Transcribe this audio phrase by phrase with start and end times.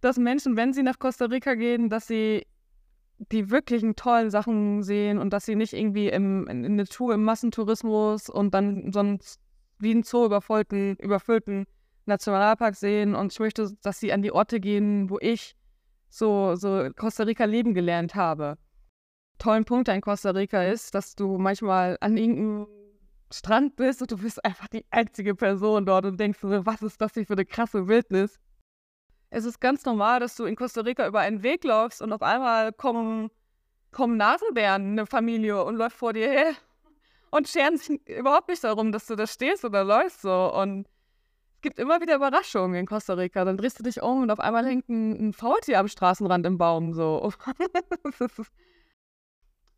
[0.00, 2.46] dass Menschen, wenn sie nach Costa Rica gehen, dass sie
[3.18, 7.14] die wirklichen tollen Sachen sehen und dass sie nicht irgendwie im, in, in der Tour
[7.14, 9.40] im Massentourismus und dann sonst
[9.78, 11.66] wie ein Zoo überfüllten, überfüllten
[12.06, 13.14] Nationalpark sehen.
[13.14, 15.56] Und ich möchte, dass sie an die Orte gehen, wo ich
[16.08, 18.56] so, so Costa Rica leben gelernt habe.
[19.38, 22.66] Tollen Punkt in Costa Rica ist, dass du manchmal an irgendeinem
[23.32, 27.14] Strand bist und du bist einfach die einzige Person dort und denkst, was ist das
[27.14, 28.40] hier für eine krasse Wildnis?
[29.30, 32.22] Es ist ganz normal, dass du in Costa Rica über einen Weg läufst und auf
[32.22, 33.30] einmal kommen,
[33.90, 36.52] kommen Nasenbären, eine Familie, und läuft vor dir her
[37.30, 40.54] und scheren sich überhaupt nicht darum, dass du da stehst oder läufst so.
[40.54, 40.88] Und
[41.56, 43.44] es gibt immer wieder Überraschungen in Costa Rica.
[43.44, 46.56] Dann drehst du dich um und auf einmal hängt ein, ein Faultier am Straßenrand im
[46.56, 47.30] Baum so.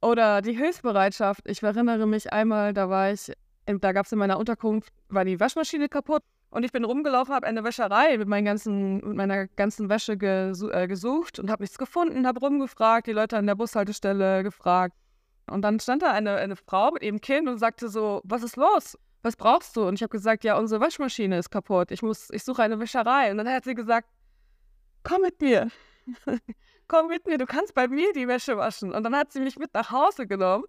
[0.02, 1.42] Oder die Hilfsbereitschaft.
[1.46, 3.32] Ich erinnere mich einmal, da war ich,
[3.66, 7.46] da gab es in meiner Unterkunft, war die Waschmaschine kaputt und ich bin rumgelaufen, habe
[7.46, 11.78] eine Wäscherei mit, meinen ganzen, mit meiner ganzen Wäsche gesu äh, gesucht und habe nichts
[11.78, 14.96] gefunden, habe rumgefragt, die Leute an der Bushaltestelle gefragt.
[15.48, 18.56] Und dann stand da eine, eine Frau mit ihrem Kind und sagte so, was ist
[18.56, 18.98] los?
[19.22, 19.86] Was brauchst du?
[19.86, 21.90] Und ich habe gesagt, ja, unsere Waschmaschine ist kaputt.
[21.90, 23.30] Ich muss, ich suche eine Wäscherei.
[23.30, 24.08] Und dann hat sie gesagt,
[25.02, 25.68] komm mit mir.
[26.88, 28.92] komm mit mir, du kannst bei mir die Wäsche waschen.
[28.92, 30.64] Und dann hat sie mich mit nach Hause genommen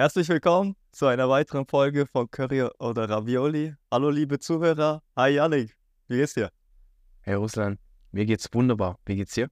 [0.00, 3.74] Herzlich willkommen zu einer weiteren Folge von Curry oder Ravioli.
[3.90, 5.02] Hallo liebe Zuhörer.
[5.14, 5.76] Hi Yannick,
[6.08, 6.50] wie geht's dir?
[7.20, 7.78] Hey Ruslan,
[8.10, 8.98] mir geht's wunderbar.
[9.04, 9.50] Wie geht's dir?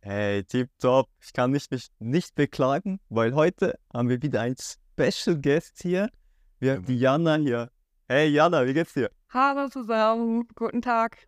[0.00, 1.08] Hey, tipptopp.
[1.20, 6.08] Ich kann mich nicht, nicht beklagen, weil heute haben wir wieder einen Special Guest hier.
[6.60, 7.68] Wir haben die Jana hier.
[8.06, 9.10] Hey Jana, wie geht's dir?
[9.30, 11.26] Hallo zusammen, guten Tag.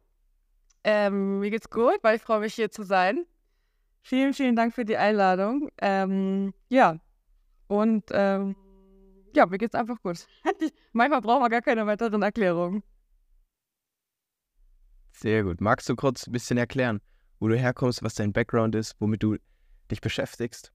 [0.85, 3.27] Ähm, mir geht's gut, weil ich freue mich hier zu sein.
[4.03, 5.69] Vielen, vielen Dank für die Einladung.
[5.79, 7.01] Ähm, ja,
[7.73, 8.55] und ähm,
[9.34, 10.27] ja, mir geht's einfach gut.
[10.92, 12.83] Manchmal braucht man gar keine weiteren Erklärungen.
[15.11, 15.61] Sehr gut.
[15.62, 17.00] Magst du kurz ein bisschen erklären,
[17.41, 19.37] wo du herkommst, was dein Background ist, womit du
[19.91, 20.71] dich beschäftigst?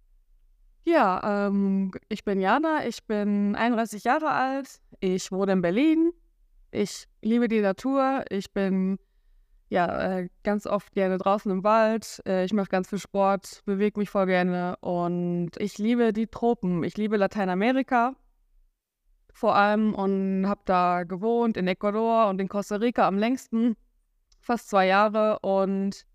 [0.85, 6.13] Ja, ähm, ich bin Jana, ich bin 31 Jahre alt, ich wohne in Berlin,
[6.71, 8.97] ich liebe die Natur, ich bin
[9.69, 12.21] ja, äh, ganz oft gerne draußen im Wald.
[12.25, 16.83] Äh, ich mache ganz viel Sport, bewege mich voll gerne und ich liebe die Tropen.
[16.83, 18.15] Ich liebe Lateinamerika
[19.37, 23.75] vor allem und habe da gewohnt in Ecuador und in Costa Rica am längsten,
[24.39, 26.05] fast zwei Jahre und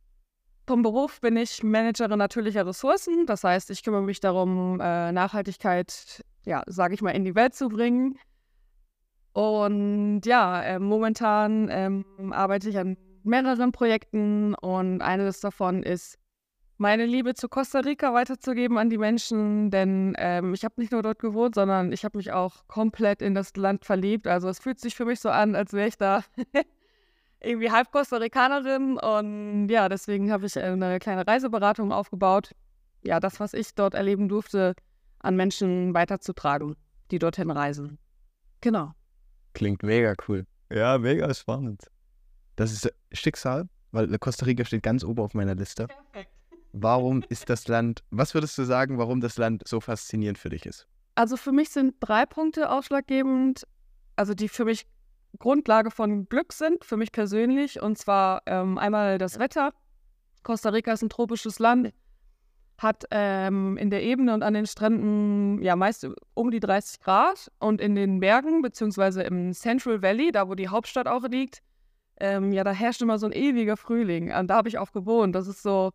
[0.67, 3.27] vom Beruf bin ich Managerin natürlicher Ressourcen.
[3.27, 7.55] Das heißt, ich kümmere mich darum, äh, Nachhaltigkeit, ja, sage ich mal, in die Welt
[7.55, 8.19] zu bringen.
[9.33, 16.19] Und ja, momentan ähm, arbeite ich an mehreren Projekten und eines davon ist,
[16.79, 21.03] meine Liebe zu Costa Rica weiterzugeben an die Menschen, denn ähm, ich habe nicht nur
[21.03, 24.27] dort gewohnt, sondern ich habe mich auch komplett in das Land verliebt.
[24.27, 26.25] Also es fühlt sich für mich so an, als wäre ich da
[27.41, 32.51] irgendwie halb Costa Ricanerin und ja, deswegen habe ich eine kleine Reiseberatung aufgebaut.
[33.05, 34.75] Ja, das, was ich dort erleben durfte,
[35.21, 36.77] an Menschen weiterzutragen,
[37.11, 37.99] die dorthin reisen.
[38.61, 38.93] Genau.
[39.55, 40.47] Klingt mega cool.
[40.71, 41.92] Ja, mega spannend.
[42.57, 45.87] Das ist Schicksal, weil Costa Rica steht ganz oben auf meiner Liste.
[45.87, 46.31] Perfekt.
[46.73, 50.65] Warum ist das Land, was würdest du sagen, warum das Land so faszinierend für dich
[50.65, 50.87] ist?
[51.15, 53.67] Also für mich sind drei Punkte ausschlaggebend,
[54.17, 54.87] also die für mich
[55.39, 57.81] Grundlage von Glück sind, für mich persönlich.
[57.81, 59.73] Und zwar ähm, einmal das Wetter.
[60.43, 61.93] Costa Rica ist ein tropisches Land,
[62.79, 67.51] hat ähm, in der Ebene und an den Stränden ja meist um die 30 Grad
[67.59, 71.63] und in den Bergen, beziehungsweise im Central Valley, da wo die Hauptstadt auch liegt,
[72.21, 74.33] ähm, ja, da herrscht immer so ein ewiger Frühling.
[74.33, 75.35] Und da habe ich auch gewohnt.
[75.35, 75.93] Das ist so,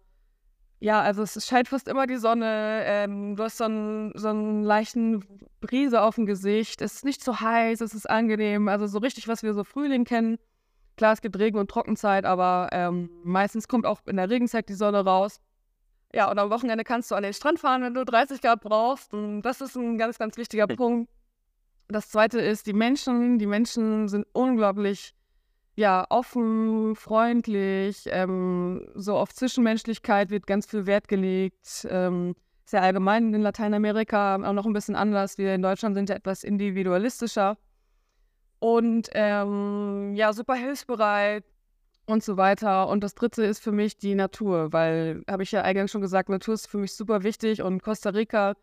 [0.79, 2.83] ja, also es scheint fast immer die Sonne.
[2.85, 5.23] Ähm, du hast so einen, so einen leichten
[5.59, 6.81] Brise auf dem Gesicht.
[6.81, 8.67] Es ist nicht so heiß, es ist angenehm.
[8.67, 10.37] Also so richtig, was wir so Frühling kennen.
[10.97, 14.73] Klar, es gibt Regen- und Trockenzeit, aber ähm, meistens kommt auch in der Regenzeit die
[14.73, 15.39] Sonne raus.
[16.13, 19.13] Ja, und am Wochenende kannst du an den Strand fahren, wenn du 30 Grad brauchst.
[19.13, 21.09] Und das ist ein ganz, ganz wichtiger Punkt.
[21.87, 25.13] Das zweite ist, die Menschen, die Menschen sind unglaublich
[25.77, 31.87] ja, offen, freundlich, ähm, so auf Zwischenmenschlichkeit wird ganz viel Wert gelegt.
[31.87, 32.35] Ähm,
[32.65, 35.37] sehr allgemein in Lateinamerika auch noch ein bisschen anders.
[35.37, 37.57] Wir in Deutschland sind ja etwas individualistischer.
[38.57, 41.45] Und ähm, ja, super hilfsbereit
[42.07, 42.89] und so weiter.
[42.89, 46.27] Und das dritte ist für mich die Natur, weil, habe ich ja eingangs schon gesagt,
[46.29, 48.55] Natur ist für mich super wichtig und Costa Rica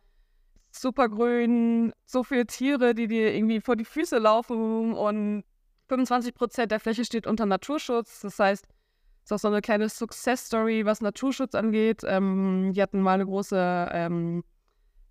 [0.72, 5.44] super grün, so viele Tiere, die dir irgendwie vor die Füße laufen und
[5.88, 8.20] 25 Prozent der Fläche steht unter Naturschutz.
[8.20, 12.02] Das heißt, es ist auch so eine kleine Success-Story, was Naturschutz angeht.
[12.04, 14.44] Ähm, die hatten mal eine große ähm,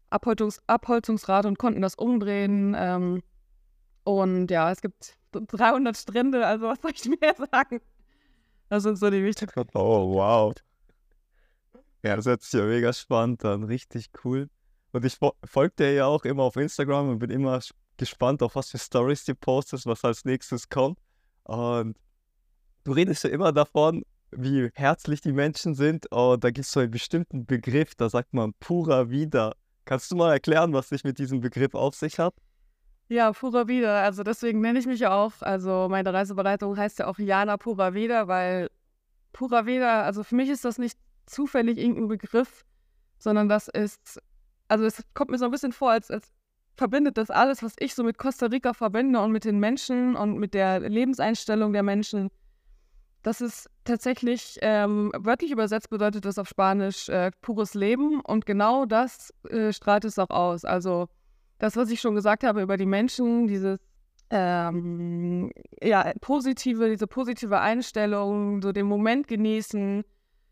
[0.10, 2.76] Abholzungs Abholzungsrate und konnten das umdrehen.
[2.78, 3.24] Ähm,
[4.04, 7.82] Und ja, es gibt 300 Strände, also was soll ich mehr sagen?
[8.70, 9.62] Das sind so die wichtigsten.
[9.74, 10.54] Oh, wow.
[12.04, 14.50] Ja, das hört sich ja mega spannend an, richtig cool.
[14.92, 17.60] Und ich folge dir ja auch immer auf Instagram und bin immer
[18.04, 21.00] gespannt, auf was für Stories du postest, was als nächstes kommt.
[21.44, 21.98] Und
[22.84, 26.12] du redest ja immer davon, wie herzlich die Menschen sind.
[26.12, 29.54] Und da gibt es so einen bestimmten Begriff, da sagt man pura vida.
[29.86, 32.34] Kannst du mal erklären, was sich mit diesem Begriff auf sich hat?
[33.10, 34.04] Ja, pura vida.
[34.04, 35.34] Also deswegen nenne ich mich auch.
[35.42, 38.70] Also meine Reisebereitung heißt ja auch Jana pura vida, weil
[39.34, 42.66] pura vida, also für mich ist das nicht zufällig irgendein Begriff,
[43.18, 44.22] sondern das ist,
[44.68, 46.32] also es kommt mir so ein bisschen vor, als, als
[46.76, 50.38] verbindet das alles, was ich so mit Costa Rica verbinde und mit den Menschen und
[50.38, 52.30] mit der Lebenseinstellung der Menschen.
[53.22, 58.86] Das ist tatsächlich, ähm, wörtlich übersetzt bedeutet das auf Spanisch äh, pures Leben und genau
[58.86, 60.66] das äh, strahlt es auch aus.
[60.66, 61.08] Also
[61.60, 63.80] das, was ich schon gesagt habe über die Menschen, dieses
[64.30, 70.04] ähm, ja, positive, diese positive Einstellung, so den Moment genießen,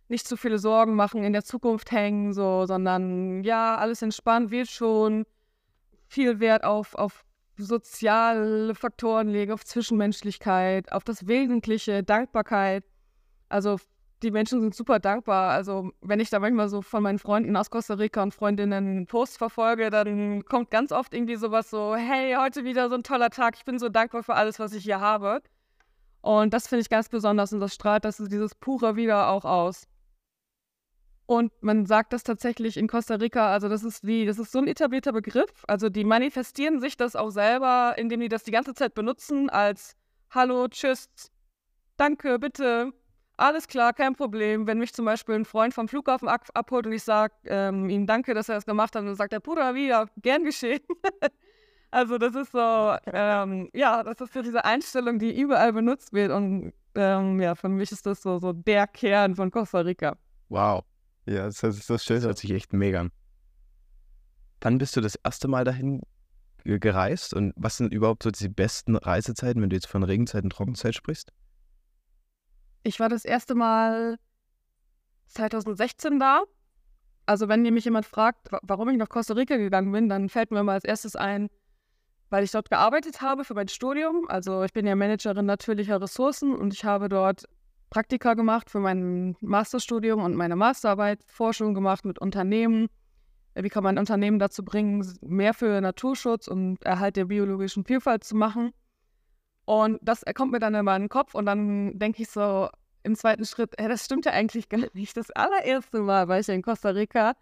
[0.07, 4.69] nicht zu viele Sorgen machen, in der Zukunft hängen, so, sondern ja, alles entspannt wird
[4.69, 5.25] schon,
[6.11, 7.23] viel Wert auf, auf
[7.55, 12.83] soziale Faktoren legen, auf Zwischenmenschlichkeit, auf das Wesentliche, Dankbarkeit.
[13.47, 13.77] Also
[14.21, 15.51] die Menschen sind super dankbar.
[15.51, 19.37] Also wenn ich da manchmal so von meinen Freunden aus Costa Rica und Freundinnen Posts
[19.37, 23.55] verfolge, dann kommt ganz oft irgendwie sowas so, hey, heute wieder so ein toller Tag,
[23.55, 25.41] ich bin so dankbar für alles, was ich hier habe.
[26.19, 29.87] Und das finde ich ganz besonders und das strahlt das dieses pure wieder auch aus.
[31.31, 34.59] Und man sagt das tatsächlich in Costa Rica, also das ist wie, das ist so
[34.59, 35.63] ein etablierter Begriff.
[35.65, 39.95] Also die manifestieren sich das auch selber, indem die das die ganze Zeit benutzen als
[40.31, 41.07] Hallo, Tschüss,
[41.95, 42.91] Danke, bitte,
[43.37, 44.67] alles klar, kein Problem.
[44.67, 48.05] Wenn mich zum Beispiel ein Freund vom Flughafen ab abholt und ich sage ähm, ihm
[48.07, 50.81] Danke, dass er das gemacht hat, dann sagt er, Bruder, wieder, gern geschehen.
[51.91, 56.33] also das ist so, ähm, ja, das ist so diese Einstellung, die überall benutzt wird.
[56.33, 60.17] Und ähm, ja, für mich ist das so, so der Kern von Costa Rica.
[60.49, 60.83] Wow.
[61.25, 63.11] Ja, das sich so schön Das hört sich echt mega an.
[64.61, 66.01] Wann bist du das erste Mal dahin
[66.63, 70.51] gereist und was sind überhaupt so die besten Reisezeiten, wenn du jetzt von Regenzeit und
[70.51, 71.31] Trockenzeit sprichst?
[72.83, 74.17] Ich war das erste Mal
[75.27, 76.43] 2016 da.
[77.25, 80.63] Also wenn mich jemand fragt, warum ich nach Costa Rica gegangen bin, dann fällt mir
[80.63, 81.49] mal als erstes ein,
[82.29, 84.27] weil ich dort gearbeitet habe für mein Studium.
[84.27, 87.45] Also ich bin ja Managerin natürlicher Ressourcen und ich habe dort
[87.91, 92.87] Praktika gemacht für mein Masterstudium und meine Masterarbeit, Forschung gemacht mit Unternehmen.
[93.53, 98.35] Wie kann man Unternehmen dazu bringen, mehr für Naturschutz und Erhalt der biologischen Vielfalt zu
[98.37, 98.71] machen?
[99.65, 102.69] Und das kommt mir dann in meinen Kopf und dann denke ich so
[103.03, 105.17] im zweiten Schritt, hey, das stimmt ja eigentlich gar nicht.
[105.17, 107.33] Das allererste Mal war ich in Costa Rica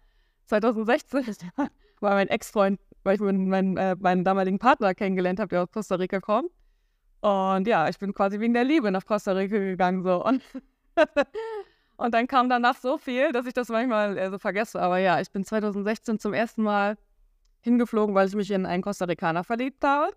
[0.46, 1.22] 2016,
[2.00, 5.94] war mein Ex-Freund, weil ich meinen, äh, meinen damaligen Partner kennengelernt habe, der aus Costa
[5.94, 6.50] Rica kommt.
[7.20, 10.24] Und ja, ich bin quasi wegen der Liebe nach Costa Rica gegangen so.
[10.24, 10.42] Und,
[11.96, 14.80] und dann kam danach so viel, dass ich das manchmal äh, so vergesse.
[14.80, 16.96] Aber ja, ich bin 2016 zum ersten Mal
[17.60, 20.12] hingeflogen, weil ich mich in einen Costa Ricaner verliebt habe.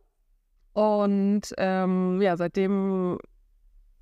[0.72, 3.20] Und ähm, ja, seitdem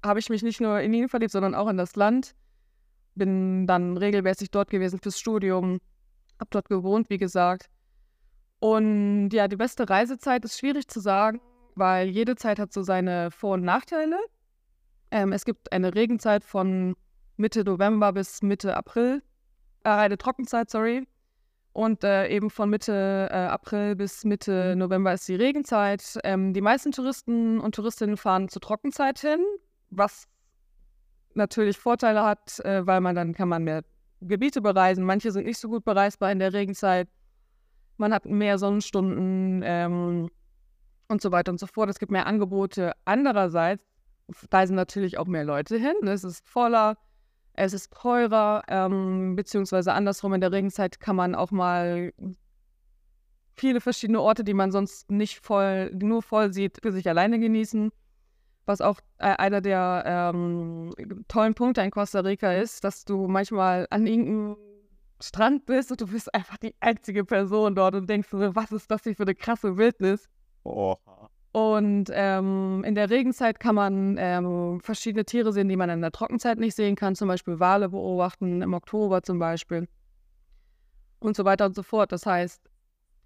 [0.06, 2.36] habe ich mich nicht nur in ihn verliebt, sondern auch in das Land.
[3.16, 5.80] Bin dann regelmäßig dort gewesen fürs Studium,
[6.40, 7.66] habe dort gewohnt, wie gesagt.
[8.60, 11.42] Und ja, die beste Reisezeit ist schwierig zu sagen
[11.82, 14.20] weil jede Zeit hat so seine Vor- und Nachteile.
[15.10, 16.96] Ähm, es gibt eine Regenzeit von
[17.38, 19.24] Mitte November bis Mitte April,
[19.84, 21.08] äh, eine Trockenzeit, sorry.
[21.74, 24.80] Und äh, eben von Mitte äh, April bis Mitte mhm.
[24.80, 26.20] November ist die Regenzeit.
[26.24, 29.40] Ähm, die meisten Touristen und Touristinnen fahren zur Trockenzeit hin,
[29.90, 30.28] was
[31.34, 33.84] natürlich Vorteile hat, äh, weil man dann kann man mehr
[34.22, 35.04] Gebiete bereisen.
[35.04, 37.10] Manche sind nicht so gut bereisbar in der Regenzeit.
[37.98, 39.64] Man hat mehr Sonnenstunden.
[39.66, 40.30] Ähm,
[41.12, 41.90] und so weiter und so fort.
[41.90, 42.94] Es gibt mehr Angebote.
[43.06, 43.84] Andererseits
[44.52, 46.08] reisen natürlich auch mehr Leute hin.
[46.08, 46.98] Es ist voller,
[47.54, 52.14] es ist teurer, ähm, beziehungsweise andersrum in der Regenzeit kann man auch mal
[53.54, 57.92] viele verschiedene Orte, die man sonst nicht voll, nur voll sieht, für sich alleine genießen.
[58.66, 60.94] Was auch äh, einer der ähm,
[61.28, 64.56] tollen Punkte in Costa Rica ist, dass du manchmal an irgendeinem
[65.20, 69.04] Strand bist und du bist einfach die einzige Person dort und denkst, was ist das
[69.04, 70.30] hier für eine krasse Wildnis?
[70.64, 70.96] Oh.
[71.54, 76.12] Und ähm, in der Regenzeit kann man ähm, verschiedene Tiere sehen, die man in der
[76.12, 79.88] Trockenzeit nicht sehen kann, zum Beispiel Wale beobachten, im Oktober zum Beispiel.
[81.20, 82.14] Und so weiter und so fort.
[82.14, 82.62] Das heißt,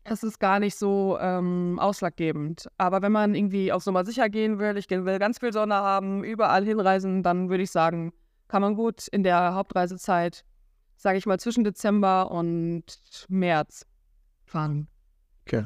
[0.06, 2.68] es ist gar nicht so ähm, ausschlaggebend.
[2.77, 6.24] Aber wenn man irgendwie auf Sommer sicher gehen will, ich will ganz viel Sonne haben,
[6.24, 8.12] überall hinreisen, dann würde ich sagen,
[8.48, 10.44] kann man gut in der Hauptreisezeit,
[10.98, 13.86] sage ich mal, zwischen Dezember und März
[14.46, 14.88] fahren.
[15.46, 15.65] Okay.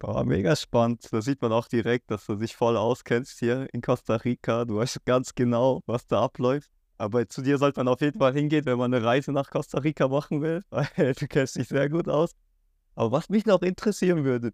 [0.00, 1.06] Boah, mega spannend.
[1.12, 4.64] Da sieht man auch direkt, dass du dich voll auskennst hier in Costa Rica.
[4.64, 6.70] Du weißt ganz genau, was da abläuft.
[6.96, 9.78] Aber zu dir sollte man auf jeden Fall hingehen, wenn man eine Reise nach Costa
[9.78, 12.30] Rica machen will, weil du kennst dich sehr gut aus.
[12.94, 14.52] Aber was mich noch interessieren würde,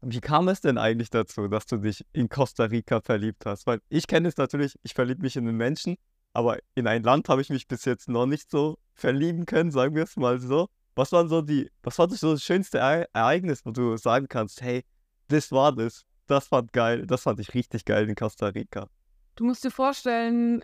[0.00, 3.66] wie kam es denn eigentlich dazu, dass du dich in Costa Rica verliebt hast?
[3.66, 5.96] Weil ich kenne es natürlich, ich verliebe mich in einen Menschen,
[6.32, 9.94] aber in ein Land habe ich mich bis jetzt noch nicht so verlieben können, sagen
[9.94, 10.68] wir es mal so.
[10.94, 14.84] Was waren so die, was war so das schönste Ereignis, wo du sagen kannst, hey,
[15.28, 18.88] das war das, das fand geil, das fand ich richtig geil in Costa Rica.
[19.36, 20.62] Du musst dir vorstellen,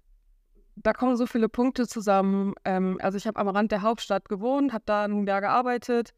[0.77, 2.55] da kommen so viele Punkte zusammen.
[2.65, 6.15] Ähm, also ich habe am Rand der Hauptstadt gewohnt, habe da ein Jahr gearbeitet.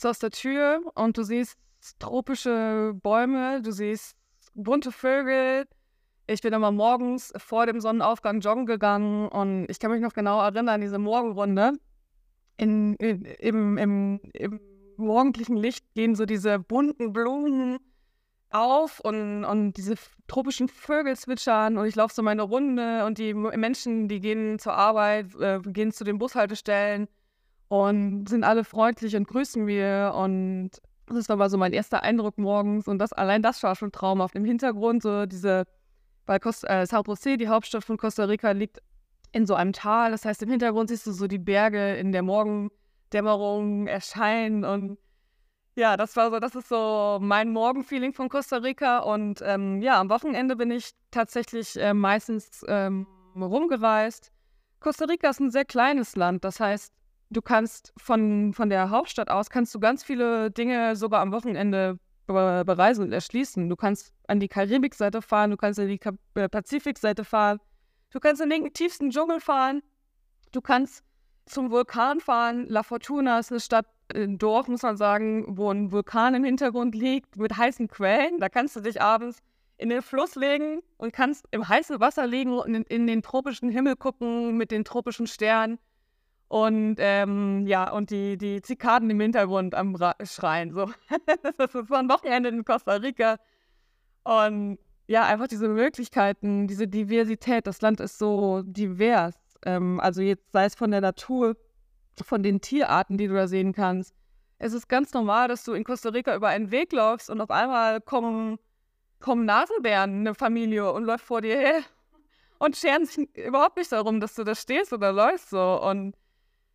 [0.00, 1.56] So aus der Tür und du siehst
[1.98, 4.16] tropische Bäume, du siehst
[4.54, 5.66] bunte Vögel.
[6.26, 10.40] Ich bin immer morgens vor dem Sonnenaufgang joggen gegangen und ich kann mich noch genau
[10.40, 11.72] erinnern, diese Morgenrunde.
[12.56, 14.60] In, in, im, im, Im
[14.96, 17.78] morgendlichen Licht gehen so diese bunten Blumen
[18.50, 19.96] auf und, und diese
[20.28, 24.74] tropischen Vögel zwitschern und ich laufe so meine Runde und die Menschen, die gehen zur
[24.74, 27.08] Arbeit, äh, gehen zu den Bushaltestellen
[27.66, 30.70] und sind alle freundlich und grüßen mir und
[31.06, 34.20] das war mal so mein erster Eindruck morgens und das allein das war schon Traum
[34.20, 35.64] auf dem Hintergrund so diese
[36.26, 38.80] weil Costa, äh, Sao José, die Hauptstadt von Costa Rica, liegt
[39.34, 40.12] in so einem Tal.
[40.12, 44.98] Das heißt, im Hintergrund siehst du so die Berge in der Morgendämmerung erscheinen und
[45.76, 49.00] ja, das war so, das ist so mein Morgenfeeling von Costa Rica.
[49.00, 54.30] Und ähm, ja, am Wochenende bin ich tatsächlich äh, meistens ähm, rumgereist.
[54.78, 56.44] Costa Rica ist ein sehr kleines Land.
[56.44, 56.92] Das heißt,
[57.30, 61.98] du kannst von, von der Hauptstadt aus kannst du ganz viele Dinge sogar am Wochenende
[62.28, 63.68] be bereisen und erschließen.
[63.68, 66.00] Du kannst an die Karibikseite fahren, du kannst an die
[66.34, 67.58] äh, Pazifikseite fahren,
[68.14, 69.82] du kannst in den tiefsten Dschungel fahren,
[70.52, 71.04] du kannst
[71.46, 72.66] zum Vulkan fahren.
[72.68, 76.94] La Fortuna ist eine Stadt, ein Dorf, muss man sagen, wo ein Vulkan im Hintergrund
[76.94, 78.38] liegt mit heißen Quellen.
[78.38, 79.38] Da kannst du dich abends
[79.76, 83.68] in den Fluss legen und kannst im heißen Wasser liegen und in, in den tropischen
[83.68, 85.78] Himmel gucken mit den tropischen Sternen.
[86.46, 90.72] Und ähm, ja, und die, die Zikaden im Hintergrund am Ra Schreien.
[90.72, 90.88] So.
[91.58, 93.38] das war ein Wochenende in Costa Rica.
[94.22, 97.66] Und ja, einfach diese Möglichkeiten, diese Diversität.
[97.66, 99.36] Das Land ist so divers.
[99.64, 101.56] Ähm, also jetzt sei es von der Natur,
[102.22, 104.14] von den Tierarten, die du da sehen kannst.
[104.58, 107.50] Es ist ganz normal, dass du in Costa Rica über einen Weg läufst und auf
[107.50, 108.58] einmal kommen,
[109.20, 111.80] kommen Nasenbären, eine Familie, und läuft vor dir her
[112.58, 115.82] und scheren sich überhaupt nicht darum, dass du da stehst oder läufst so.
[115.82, 116.16] Und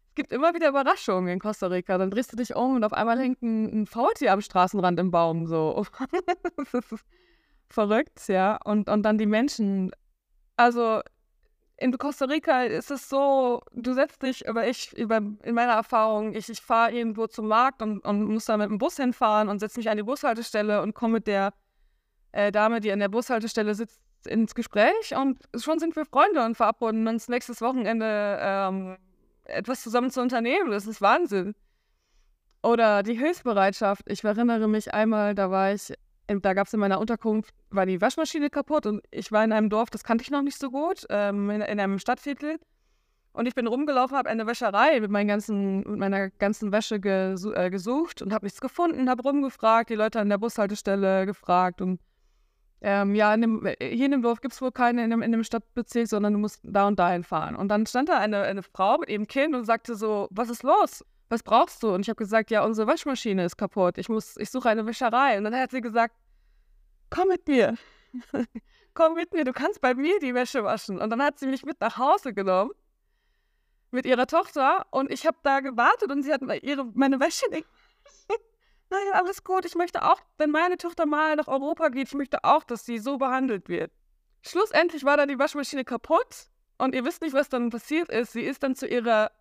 [0.09, 1.97] es gibt immer wieder Überraschungen in Costa Rica.
[1.97, 5.47] Dann drehst du dich um und auf einmal hängt ein, Faultier am Straßenrand im Baum
[5.47, 5.83] so.
[7.69, 8.57] verrückt, ja.
[8.63, 9.91] Und, und dann die Menschen.
[10.57, 11.01] Also
[11.77, 16.33] in Costa Rica ist es so, du setzt dich, aber ich, über, in meiner Erfahrung,
[16.35, 19.59] ich, ich fahre irgendwo zum Markt und, und muss da mit dem Bus hinfahren und
[19.59, 21.53] setze mich an die Bushaltestelle und komme mit der
[22.33, 26.55] äh, Dame, die an der Bushaltestelle sitzt, ins Gespräch und schon sind wir Freunde und
[26.55, 28.97] verabreden uns nächstes Wochenende ähm,
[29.45, 30.71] etwas zusammen zu unternehmen.
[30.71, 31.55] Das ist Wahnsinn.
[32.61, 34.03] Oder die Hilfsbereitschaft.
[34.07, 35.93] Ich erinnere mich einmal, da war ich
[36.37, 39.69] da gab es in meiner Unterkunft, war die Waschmaschine kaputt und ich war in einem
[39.69, 42.59] Dorf, das kannte ich noch nicht so gut, ähm, in, in, einem Stadtviertel.
[43.31, 47.69] Und ich bin rumgelaufen, habe eine Wäscherei mit, ganzen, mit meiner ganzen Wäsche gesu äh,
[47.69, 51.99] gesucht und habe nichts gefunden, habe rumgefragt, die Leute an der Bushaltestelle gefragt und
[52.81, 55.31] ähm, ja, in dem, hier in dem Dorf gibt es wohl keine in dem, in
[55.31, 57.55] dem Stadtbezirk, sondern du musst da und dahin fahren.
[57.55, 60.63] Und dann stand da eine, eine Frau mit ihrem Kind und sagte so, was ist
[60.63, 61.03] los?
[61.29, 61.93] Was brauchst du?
[61.93, 63.97] Und ich habe gesagt, ja, unsere Waschmaschine ist kaputt.
[63.97, 65.37] Ich muss, ich suche eine Wäscherei.
[65.37, 66.15] Und dann hat sie gesagt,
[67.09, 67.75] komm mit mir.
[68.93, 70.99] komm mit mir, du kannst bei mir die Wäsche waschen.
[70.99, 72.71] Und dann hat sie mich mit nach Hause genommen
[73.91, 77.67] mit ihrer Tochter und ich habe da gewartet und sie hat ihre, meine Wäsche nicht.
[78.89, 79.65] naja, alles gut.
[79.65, 82.99] Ich möchte auch, wenn meine Tochter mal nach Europa geht, ich möchte auch, dass sie
[82.99, 83.91] so behandelt wird.
[84.41, 88.33] Schlussendlich war dann die Waschmaschine kaputt und ihr wisst nicht, was dann passiert ist.
[88.33, 89.31] Sie ist dann zu ihrer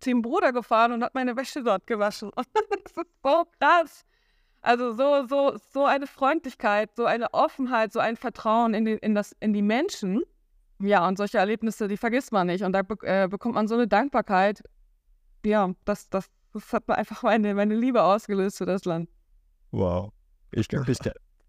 [0.00, 2.30] zum Bruder gefahren und hat meine Wäsche dort gewaschen.
[2.36, 4.04] Und das ist so krass.
[4.60, 9.14] Also so, so, so eine Freundlichkeit, so eine Offenheit, so ein Vertrauen in die, in
[9.14, 10.22] das, in die Menschen.
[10.80, 12.64] Ja, und solche Erlebnisse, die vergisst man nicht.
[12.64, 14.62] Und da be äh, bekommt man so eine Dankbarkeit.
[15.44, 19.08] Ja, das, das, das hat einfach meine, meine Liebe ausgelöst für das Land.
[19.70, 20.12] Wow.
[20.50, 20.98] Ich kann dich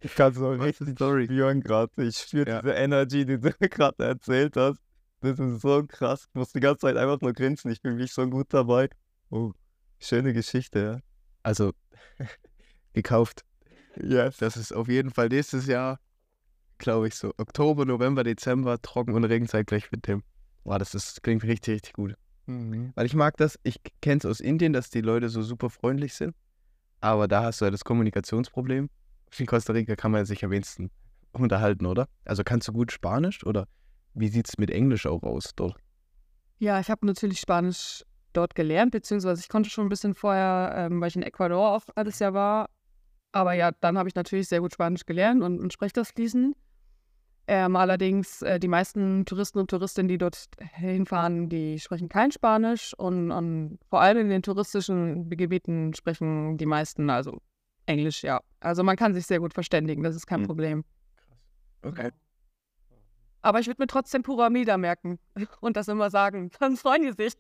[0.02, 1.92] ich kann so richtig spüren gerade.
[1.98, 2.62] Ich spüre ja.
[2.62, 4.80] diese Energy, die du gerade erzählt hast.
[5.22, 6.26] Das ist so krass.
[6.30, 7.72] Ich muss die ganze Zeit einfach nur grinsen.
[7.72, 8.90] Ich bin mich so gut dabei.
[9.30, 9.52] Oh,
[10.00, 11.00] schöne Geschichte, ja.
[11.44, 11.74] Also,
[12.94, 13.44] gekauft.
[13.96, 14.38] Yes.
[14.38, 16.00] Das ist auf jeden Fall nächstes Jahr,
[16.78, 20.24] glaube ich, so Oktober, November, Dezember, Trocken- und Regenzeit gleich mit dem.
[20.64, 22.16] Boah, das, ist, klingt richtig, richtig gut.
[22.46, 22.94] Mhm.
[22.96, 26.14] Weil ich mag das, ich kenne es aus Indien, dass die Leute so super freundlich
[26.14, 26.36] sind.
[27.02, 28.90] aber da hast du ja das Kommunikationsproblem.
[29.38, 30.92] In Costa Rica kann man sich am wenigsten
[31.34, 32.08] unterhalten, oder?
[32.26, 33.68] Also kannst du gut Spanisch oder
[34.14, 35.76] wie sieht es mit Englisch auch aus dort?
[36.60, 41.02] Ja, ich habe natürlich Spanisch dort gelernt, beziehungsweise ich konnte schon ein bisschen vorher, ähm,
[41.02, 42.70] weil ich in Ecuador auch alles Jahr war.
[43.32, 46.56] Aber ja, dann habe ich natürlich sehr gut Spanisch gelernt und, und spreche das fließend.
[47.48, 52.94] Ähm, allerdings, äh, die meisten Touristen und Touristinnen, die dort hinfahren, die sprechen kein Spanisch
[52.96, 57.42] und, und, vor allem in den touristischen Gebieten sprechen die meisten also
[57.88, 58.42] Englisch, ja.
[58.60, 60.46] Also man kann sich sehr gut verständigen, das ist kein Mhm.
[60.46, 60.84] Problem.
[61.82, 62.12] Okay.
[63.42, 65.20] Aber ich würde mir trotzdem Pura Vida merken
[65.62, 67.34] und das immer sagen, dann freuen die sich.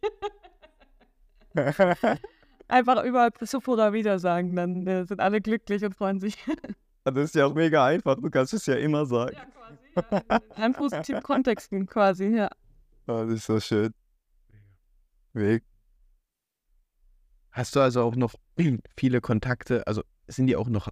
[2.67, 6.37] Einfach überall zu Pura Vida sagen, dann äh, sind alle glücklich und freuen sich.
[7.03, 9.35] Das ist ja auch mega einfach, du kannst es ja immer sagen.
[9.95, 10.23] quasi.
[10.29, 10.37] Ja.
[10.55, 12.49] In einem positiven Kontexten quasi, ja.
[13.07, 13.91] Oh, das ist so schön.
[15.33, 15.63] Weg.
[17.51, 18.35] Hast du also auch noch
[18.97, 20.89] viele Kontakte, also sind die auch noch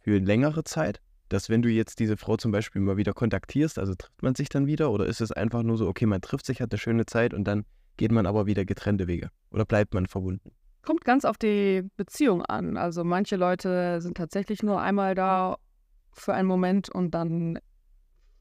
[0.00, 1.00] für längere Zeit?
[1.32, 4.50] Dass wenn du jetzt diese Frau zum Beispiel mal wieder kontaktierst, also trifft man sich
[4.50, 7.06] dann wieder oder ist es einfach nur so, okay, man trifft sich, hat eine schöne
[7.06, 7.64] Zeit und dann
[7.96, 9.30] geht man aber wieder getrennte Wege?
[9.50, 10.52] Oder bleibt man verbunden?
[10.82, 12.76] Kommt ganz auf die Beziehung an.
[12.76, 15.56] Also manche Leute sind tatsächlich nur einmal da
[16.12, 17.58] für einen Moment und dann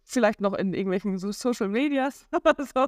[0.04, 2.88] vielleicht noch in irgendwelchen so Social Medias oder so.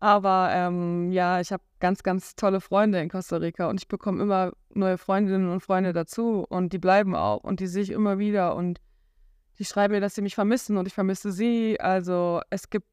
[0.00, 4.22] Aber ähm, ja, ich habe ganz, ganz tolle Freunde in Costa Rica und ich bekomme
[4.22, 8.18] immer neue Freundinnen und Freunde dazu und die bleiben auch und die sehe ich immer
[8.18, 8.80] wieder und
[9.58, 11.78] die schreiben mir, dass sie mich vermissen und ich vermisse sie.
[11.80, 12.86] Also es gibt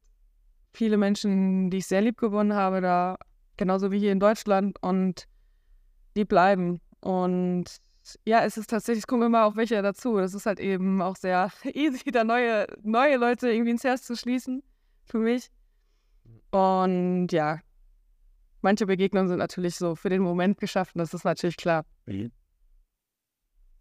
[0.74, 3.18] viele Menschen, die ich sehr lieb gewonnen habe da,
[3.58, 5.28] genauso wie hier in Deutschland und
[6.16, 6.80] die bleiben.
[7.02, 7.66] Und
[8.26, 10.18] ja, es ist tatsächlich, es kommen immer auch welche dazu.
[10.18, 14.16] Das ist halt eben auch sehr easy, da neue, neue Leute irgendwie ins Herz zu
[14.16, 14.64] schließen
[15.06, 15.50] für mich.
[16.52, 17.60] Und ja,
[18.62, 21.86] manche Begegnungen sind natürlich so für den Moment geschaffen, das ist natürlich klar.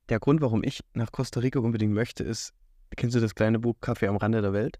[0.08, 2.52] Der Grund, warum ich nach Costa Rica unbedingt möchte, ist,
[2.96, 4.78] kennst du das kleine Buch Kaffee am Rande der Welt?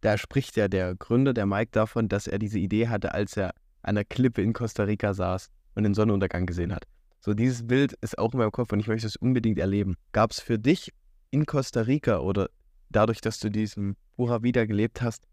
[0.00, 3.54] Da spricht ja der Gründer, der Mike, davon, dass er diese Idee hatte, als er
[3.82, 6.84] an der Klippe in Costa Rica saß und den Sonnenuntergang gesehen hat.
[7.20, 9.96] So, dieses Bild ist auch in meinem Kopf und ich möchte es unbedingt erleben.
[10.12, 10.92] Gab es für dich
[11.30, 12.50] in Costa Rica oder
[12.90, 15.26] dadurch, dass du diesen Pura Vida gelebt hast,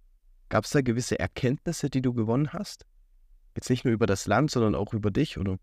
[0.47, 2.85] gab es da gewisse Erkenntnisse, die du gewonnen hast?
[3.55, 5.57] Jetzt nicht nur über das Land, sondern auch über dich oder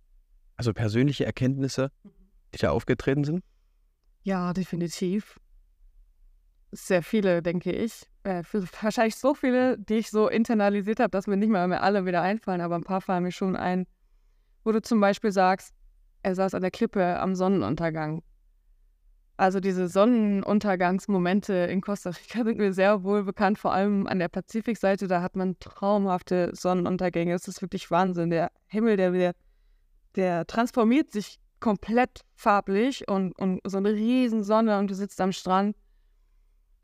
[0.56, 1.90] also persönliche Erkenntnisse,
[2.54, 3.42] die da aufgetreten sind?
[4.22, 5.40] Ja, definitiv.
[6.70, 8.06] Sehr viele, denke ich.
[8.24, 11.82] Äh, für, wahrscheinlich so viele, die ich so internalisiert habe, dass mir nicht mal mehr
[11.82, 13.86] alle wieder einfallen, aber ein paar fallen mir schon ein.
[14.64, 15.72] Wo du zum Beispiel sagst,
[16.22, 18.22] er saß an der Klippe am Sonnenuntergang.
[19.38, 24.28] Also diese Sonnenuntergangsmomente in Costa Rica sind mir sehr wohl bekannt, vor allem an der
[24.28, 27.34] Pazifikseite, da hat man traumhafte Sonnenuntergänge.
[27.34, 28.30] Es ist wirklich Wahnsinn.
[28.30, 29.34] Der Himmel, der, der,
[30.16, 35.32] der transformiert sich komplett farblich und, und so eine riesen Sonne und du sitzt am
[35.32, 35.76] Strand.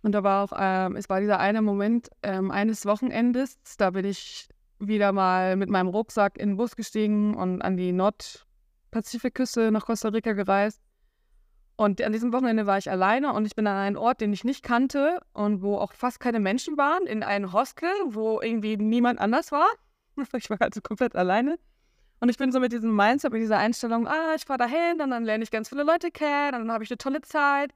[0.02, 4.04] Und da war auch, ähm, es war dieser eine Moment ähm, eines Wochenendes, da bin
[4.04, 9.86] ich wieder mal mit meinem Rucksack in den Bus gestiegen und an die Nordpazifikküste nach
[9.86, 10.80] Costa Rica gereist.
[11.76, 14.44] Und an diesem Wochenende war ich alleine und ich bin an einen Ort, den ich
[14.44, 19.20] nicht kannte und wo auch fast keine Menschen waren, in ein Hostel, wo irgendwie niemand
[19.20, 19.68] anders war.
[20.34, 21.58] Ich war also komplett alleine.
[22.24, 25.10] Und ich bin so mit diesem Mindset, mit dieser Einstellung, ah, ich fahre dahin und
[25.10, 27.74] dann lerne ich ganz viele Leute kennen und dann habe ich eine tolle Zeit.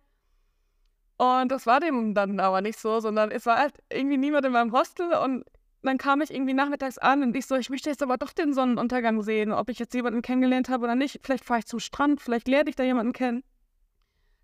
[1.18, 4.52] Und das war dem dann aber nicht so, sondern es war halt irgendwie niemand in
[4.52, 5.44] meinem Hostel und
[5.82, 8.54] dann kam ich irgendwie nachmittags an und ich so, ich möchte jetzt aber doch den
[8.54, 11.20] Sonnenuntergang sehen, ob ich jetzt jemanden kennengelernt habe oder nicht.
[11.22, 13.44] Vielleicht fahre ich zum Strand, vielleicht lerne ich da jemanden kennen.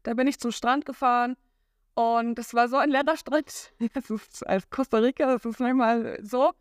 [0.02, 1.34] Da bin ich zum Strand gefahren
[1.94, 3.72] und es war so ein leerer Strand.
[3.94, 6.52] Das als Costa Rica, das ist manchmal so.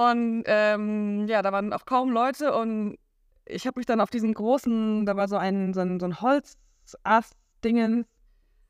[0.00, 2.96] Und ähm, ja, da waren auch kaum Leute und
[3.44, 6.22] ich habe mich dann auf diesen großen, da war so ein, so ein, so ein
[6.22, 8.06] Holzast-Dingen,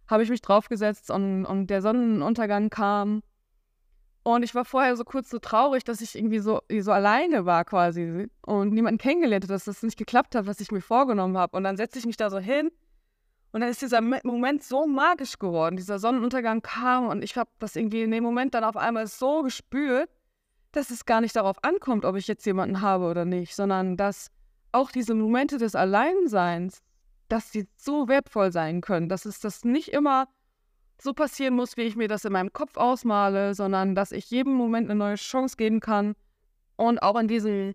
[0.08, 3.22] habe ich mich draufgesetzt und, und der Sonnenuntergang kam.
[4.24, 7.64] Und ich war vorher so kurz so traurig, dass ich irgendwie so, so alleine war
[7.64, 11.56] quasi und niemanden kennengelernt hat, dass das nicht geklappt hat, was ich mir vorgenommen habe.
[11.56, 12.72] Und dann setze ich mich da so hin
[13.52, 15.76] und dann ist dieser Moment so magisch geworden.
[15.76, 19.42] Dieser Sonnenuntergang kam und ich habe das irgendwie in dem Moment dann auf einmal so
[19.42, 20.10] gespürt,
[20.72, 24.30] dass es gar nicht darauf ankommt, ob ich jetzt jemanden habe oder nicht, sondern dass
[24.72, 26.82] auch diese Momente des Alleinseins,
[27.28, 30.28] dass sie so wertvoll sein können, dass es das nicht immer
[31.00, 34.52] so passieren muss, wie ich mir das in meinem Kopf ausmale, sondern dass ich jedem
[34.52, 36.14] Moment eine neue Chance geben kann.
[36.76, 37.74] Und auch in diesem,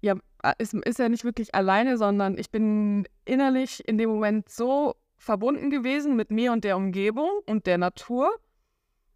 [0.00, 0.14] ja,
[0.58, 5.70] es ist ja nicht wirklich alleine, sondern ich bin innerlich in dem Moment so verbunden
[5.70, 8.30] gewesen mit mir und der Umgebung und der Natur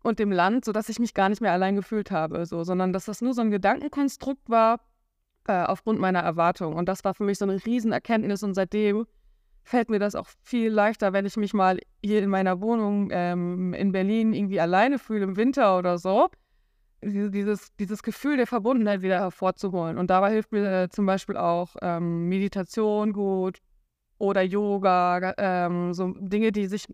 [0.04, 3.06] und dem Land, sodass ich mich gar nicht mehr allein gefühlt habe, so, sondern dass
[3.06, 4.80] das nur so ein Gedankenkonstrukt war,
[5.48, 6.74] äh, aufgrund meiner Erwartung.
[6.74, 9.06] Und das war für mich so eine Riesenerkenntnis und seitdem
[9.62, 13.72] fällt mir das auch viel leichter, wenn ich mich mal hier in meiner Wohnung ähm,
[13.72, 16.28] in Berlin irgendwie alleine fühle im Winter oder so,
[17.02, 19.96] dieses, dieses Gefühl der Verbundenheit wieder hervorzuholen.
[19.96, 23.58] Und dabei hilft mir äh, zum Beispiel auch ähm, Meditation gut
[24.18, 26.86] oder Yoga, ähm, so Dinge, die sich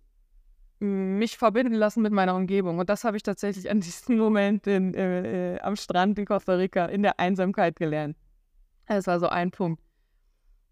[0.81, 2.79] mich verbinden lassen mit meiner Umgebung.
[2.79, 6.55] Und das habe ich tatsächlich an diesem Moment in, äh, äh, am Strand in Costa
[6.55, 8.17] Rica in der Einsamkeit gelernt.
[8.87, 9.83] Das war so ein Punkt.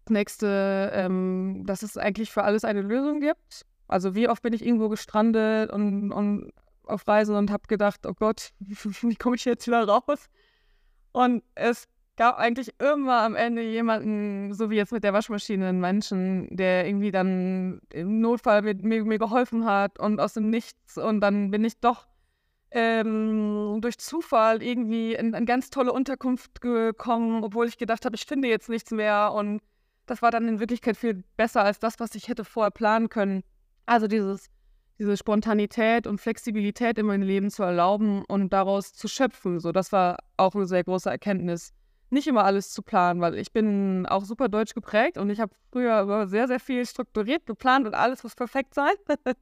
[0.05, 3.65] Das nächste, ähm, dass es eigentlich für alles eine Lösung gibt.
[3.87, 6.51] Also wie oft bin ich irgendwo gestrandet und, und
[6.83, 10.29] auf Reisen und habe gedacht, oh Gott, wie komme ich jetzt wieder raus?
[11.11, 11.87] Und es
[12.19, 16.85] gab eigentlich immer am Ende jemanden, so wie jetzt mit der Waschmaschine, einen Menschen, der
[16.85, 20.97] irgendwie dann im Notfall mir, mir, mir geholfen hat und aus dem Nichts.
[20.97, 22.07] Und dann bin ich doch
[22.71, 28.25] ähm, durch Zufall irgendwie in eine ganz tolle Unterkunft gekommen, obwohl ich gedacht habe, ich
[28.25, 29.31] finde jetzt nichts mehr.
[29.31, 29.61] Und
[30.05, 33.43] das war dann in Wirklichkeit viel besser als das, was ich hätte vorher planen können.
[33.85, 34.49] Also dieses,
[34.99, 39.61] diese Spontanität und Flexibilität in meinem Leben zu erlauben und daraus zu schöpfen.
[39.61, 41.71] So, das war auch eine sehr große Erkenntnis
[42.11, 45.53] nicht immer alles zu planen, weil ich bin auch super deutsch geprägt und ich habe
[45.71, 48.93] früher sehr, sehr viel strukturiert geplant und alles muss perfekt sein.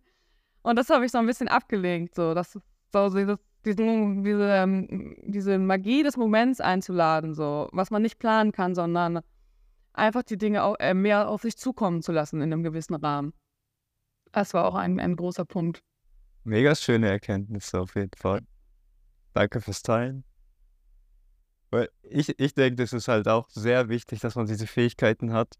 [0.63, 2.59] und das habe ich so ein bisschen abgelenkt, so, das,
[2.91, 8.51] so dieses, diesen, diese, ähm, diese Magie des Moments einzuladen, so, was man nicht planen
[8.51, 9.21] kann, sondern
[9.93, 13.33] einfach die Dinge auch, äh, mehr auf sich zukommen zu lassen in einem gewissen Rahmen.
[14.31, 15.81] Das war auch ein, ein großer Punkt.
[16.43, 18.41] Mega schöne Erkenntnisse auf jeden Fall.
[19.33, 20.23] Danke fürs Teilen.
[21.69, 25.55] Weil ich, ich denke, das ist halt auch sehr wichtig, dass man diese Fähigkeiten hat,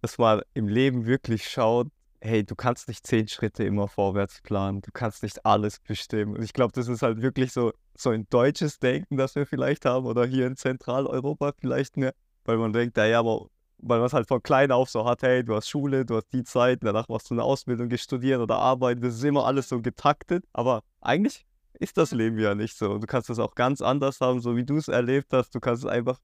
[0.00, 1.88] dass man im Leben wirklich schaut,
[2.20, 6.36] hey, du kannst nicht zehn Schritte immer vorwärts planen, du kannst nicht alles bestimmen.
[6.36, 9.84] Und ich glaube, das ist halt wirklich so, so ein deutsches Denken, das wir vielleicht
[9.84, 12.14] haben, oder hier in Zentraleuropa vielleicht mehr,
[12.44, 15.42] weil man denkt, naja, aber weil man es halt von klein auf so hat, hey,
[15.42, 18.56] du hast Schule, du hast die Zeit, danach machst du eine Ausbildung, gehst studieren oder
[18.58, 20.44] arbeiten, das ist immer alles so getaktet.
[20.52, 21.44] Aber eigentlich
[21.78, 22.98] ist das Leben ja nicht so.
[22.98, 25.54] Du kannst es auch ganz anders haben, so wie du es erlebt hast.
[25.54, 26.18] Du kannst es einfach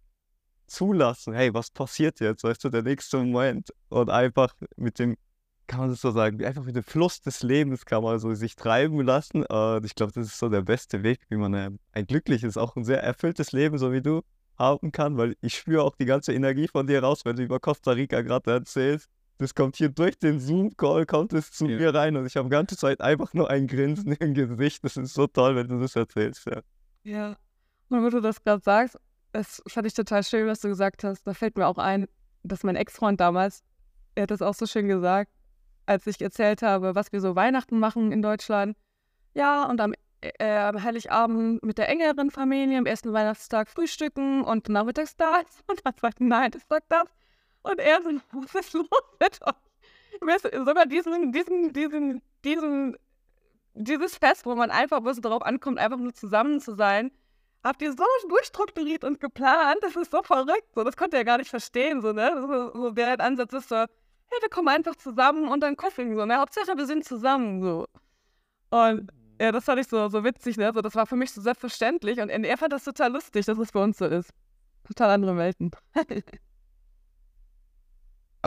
[0.67, 1.35] zulassen.
[1.35, 2.45] Hey, was passiert jetzt?
[2.45, 3.73] Weißt du, der nächste Moment.
[3.89, 5.17] Und einfach mit dem,
[5.67, 8.57] kann man das so sagen, einfach mit dem Fluss des Lebens kann man so sich
[8.57, 9.45] treiben lassen.
[9.45, 12.77] Und ich glaube, das ist so der beste Weg, wie man ein, ein glückliches, auch
[12.77, 14.23] ein sehr erfülltes Leben, so wie du,
[14.59, 17.61] haben kann, weil ich spüre auch die ganze Energie von dir raus, wenn du über
[17.61, 21.79] Costa Rica gerade erzählst das kommt hier durch den Zoom-Call, kommt es zu ja.
[21.79, 24.85] mir rein und ich habe die ganze Zeit einfach nur ein Grinsen im Gesicht.
[24.85, 26.45] Das ist so toll, wenn du das erzählst.
[26.47, 26.61] Ja,
[27.05, 27.37] ja.
[27.89, 28.99] und wenn du das gerade sagst,
[29.33, 31.25] das fand ich total schön, was du gesagt hast.
[31.25, 32.09] Da fällt mir auch ein,
[32.43, 33.63] dass mein Ex-Freund damals,
[34.17, 35.31] er hat das auch so schön gesagt,
[35.87, 38.77] als ich erzählt habe, was wir so Weihnachten machen in Deutschland.
[39.35, 44.69] Ja, und am, äh, am Heiligabend mit der engeren Familie, am ersten Weihnachtstag frühstücken und
[44.69, 45.43] nachmittags da.
[45.69, 47.07] Und dann sagt nein, das sagt das.
[47.63, 48.89] Und er so, was ist los
[49.21, 50.43] mit euch?
[50.65, 52.97] Sogar diesen, diesen, diesen, diesen,
[53.75, 57.11] dieses Fest, wo man einfach, wo es darauf ankommt, einfach nur zusammen zu sein,
[57.63, 60.75] habt ihr so durchstrukturiert und geplant, das ist so verrückt.
[60.75, 62.01] So, das konnte er gar nicht verstehen.
[62.01, 62.33] So, ne?
[62.41, 66.15] so, so der Ansatz ist so, hey, wir kommen einfach zusammen und dann kochen.
[66.17, 66.39] So, ne?
[66.39, 67.63] Hauptsache, wir sind zusammen.
[67.63, 67.87] So.
[68.71, 70.57] Und ja, das fand ich so, so witzig.
[70.57, 70.73] Ne?
[70.73, 72.21] So, das war für mich so selbstverständlich.
[72.21, 74.31] Und er fand das total lustig, dass es bei uns so ist.
[74.85, 75.71] Total andere Welten.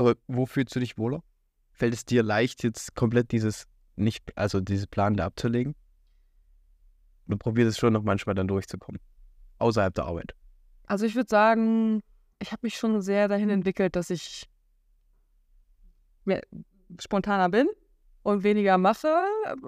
[0.02, 1.22] Aber wo fühlst du dich wohler?
[1.74, 5.76] Fällt es dir leicht, jetzt komplett dieses nicht, also dieses Plan da abzulegen?
[7.28, 9.00] Du probierst es schon noch manchmal dann durchzukommen.
[9.60, 10.34] Außerhalb der Arbeit.
[10.88, 12.02] Also ich würde sagen,
[12.40, 14.50] ich habe mich schon sehr dahin entwickelt, dass ich
[17.00, 17.70] spontaner bin
[18.24, 19.22] und weniger mache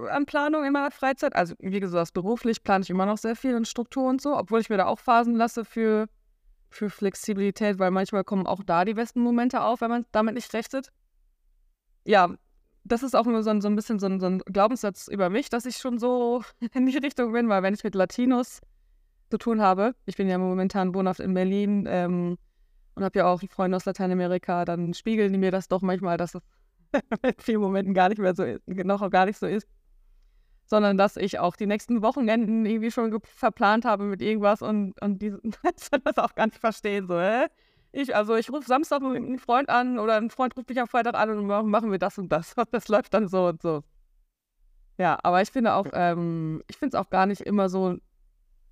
[0.09, 1.35] an Planung in meiner Freizeit.
[1.35, 4.61] Also wie gesagt, beruflich plane ich immer noch sehr viel in Struktur und so, obwohl
[4.61, 6.07] ich mir da auch Phasen lasse für
[6.73, 10.53] für Flexibilität, weil manchmal kommen auch da die besten Momente auf, wenn man damit nicht
[10.53, 10.89] rechnet.
[12.05, 12.35] Ja,
[12.83, 15.29] das ist auch nur so ein, so ein bisschen so ein, so ein, Glaubenssatz über
[15.29, 18.59] mich, dass ich schon so in die Richtung bin, weil wenn ich mit Latinos
[19.29, 22.37] zu tun habe, ich bin ja momentan wohnhaft in Berlin ähm,
[22.95, 26.35] und habe ja auch Freunde aus Lateinamerika, dann spiegeln die mir das doch manchmal, dass
[26.35, 26.41] es
[27.23, 29.67] in vielen Momenten gar nicht mehr so ist, noch gar nicht so ist
[30.73, 35.21] sondern dass ich auch die nächsten Wochenenden irgendwie schon verplant habe mit irgendwas und, und
[35.21, 35.31] die
[36.03, 37.05] das auch gar nicht verstehen.
[37.05, 37.45] So, hä?
[37.91, 40.87] Ich, also ich rufe Samstag mit einem Freund an oder ein Freund ruft mich am
[40.87, 42.55] Freitag an und machen wir das und das.
[42.55, 43.83] Und das läuft dann so und so.
[44.97, 47.97] Ja, aber ich finde auch, ähm, ich finde es auch gar nicht immer so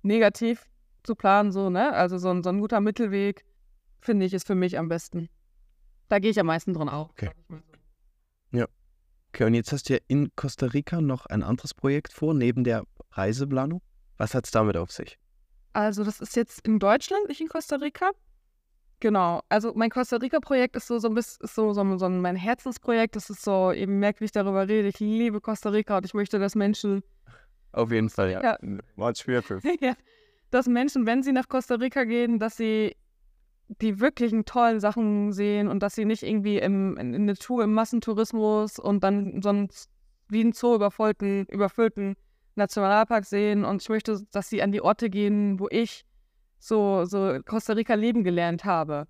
[0.02, 0.68] negativ
[1.04, 1.92] zu planen, so, ne?
[1.92, 3.44] Also so ein, so ein guter Mittelweg,
[4.00, 5.28] finde ich, ist für mich am besten.
[6.08, 7.10] Da gehe ich am meisten drin auch.
[7.10, 7.30] Okay.
[9.34, 12.64] Okay, und jetzt hast du ja in Costa Rica noch ein anderes Projekt vor, neben
[12.64, 13.80] der Reiseplanung.
[14.18, 15.18] Was hat es damit auf sich?
[15.72, 18.10] Also, das ist jetzt in Deutschland, nicht in Costa Rica.
[19.00, 19.42] Genau.
[19.48, 23.16] Also mein Costa Rica-Projekt ist so, so ein bisschen so, so, so mein Herzensprojekt.
[23.16, 24.86] Das ist so, eben merkt, wie ich darüber rede.
[24.86, 27.02] Ich liebe Costa Rica und ich möchte, dass Menschen.
[27.72, 28.42] Auf jeden Fall, ja.
[28.42, 28.58] Ja.
[28.96, 29.60] Much beautiful.
[29.80, 29.94] ja,
[30.50, 32.94] dass Menschen, wenn sie nach Costa Rica gehen, dass sie
[33.80, 37.64] die wirklichen tollen Sachen sehen und dass sie nicht irgendwie im, in, in eine Tour
[37.64, 39.90] im Massentourismus und dann sonst
[40.28, 42.16] wie ein Zoo überfüllten,
[42.54, 43.64] Nationalpark sehen.
[43.64, 46.04] Und ich möchte, dass sie an die Orte gehen, wo ich
[46.58, 49.06] so, so Costa Rica leben gelernt habe.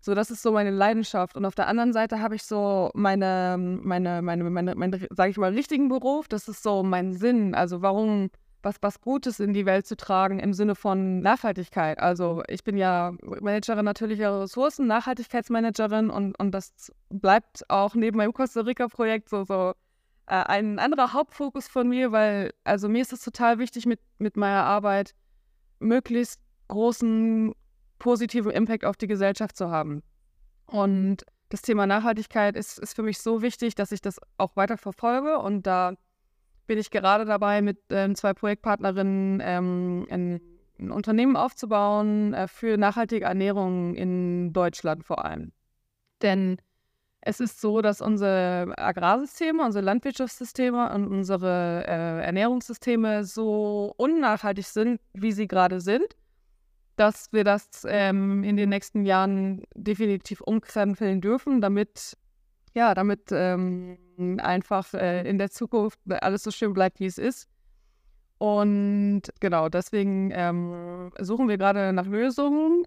[0.00, 1.36] So, das ist so meine Leidenschaft.
[1.36, 5.38] Und auf der anderen Seite habe ich so meine, meine, meine, meine, meine, sage ich
[5.38, 6.28] mal, richtigen Beruf.
[6.28, 7.54] Das ist so mein Sinn.
[7.54, 8.28] Also warum
[8.64, 11.98] was, was Gutes in die Welt zu tragen im Sinne von Nachhaltigkeit.
[11.98, 18.32] Also ich bin ja Managerin natürlicher Ressourcen, Nachhaltigkeitsmanagerin und, und das bleibt auch neben meinem
[18.32, 19.74] Costa Rica-Projekt so, so
[20.26, 24.36] äh, ein anderer Hauptfokus von mir, weil also mir ist es total wichtig mit, mit
[24.36, 25.14] meiner Arbeit
[25.78, 27.54] möglichst großen
[27.98, 30.02] positiven Impact auf die Gesellschaft zu haben.
[30.66, 34.78] Und das Thema Nachhaltigkeit ist, ist für mich so wichtig, dass ich das auch weiter
[34.78, 35.94] verfolge und da
[36.66, 40.40] bin ich gerade dabei, mit ähm, zwei Projektpartnerinnen ähm, ein,
[40.78, 45.52] ein, Unternehmen aufzubauen äh, für nachhaltige Ernährung in Deutschland vor allem.
[46.22, 46.58] Denn
[47.20, 55.00] es ist so, dass unsere Agrarsysteme, unsere Landwirtschaftssysteme und unsere äh, Ernährungssysteme so unnachhaltig sind,
[55.14, 56.16] wie sie gerade sind,
[56.96, 62.16] dass wir das ähm, in den nächsten Jahren definitiv umkrempeln dürfen, damit
[62.74, 63.96] ja, damit ähm,
[64.40, 67.48] einfach äh, in der Zukunft alles so schön bleibt, wie es ist.
[68.38, 72.84] Und genau, deswegen ähm, suchen wir gerade nach Lösungen,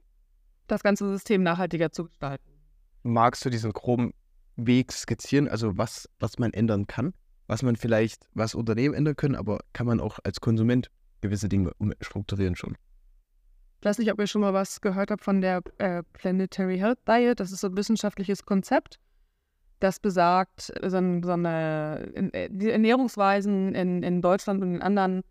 [0.67, 2.49] das ganze System nachhaltiger zu gestalten.
[3.03, 4.13] Magst du diesen groben
[4.57, 7.13] Weg skizzieren, also was, was man ändern kann?
[7.47, 11.71] Was man vielleicht, was Unternehmen ändern können, aber kann man auch als Konsument gewisse Dinge
[11.77, 12.75] umstrukturieren schon?
[13.79, 16.99] Ich weiß nicht, ob ihr schon mal was gehört habt von der äh, Planetary Health
[17.07, 17.39] Diet.
[17.39, 18.99] Das ist so ein wissenschaftliches Konzept
[19.79, 25.23] das besagt, so, so eine, äh, die Ernährungsweisen in, in Deutschland und in anderen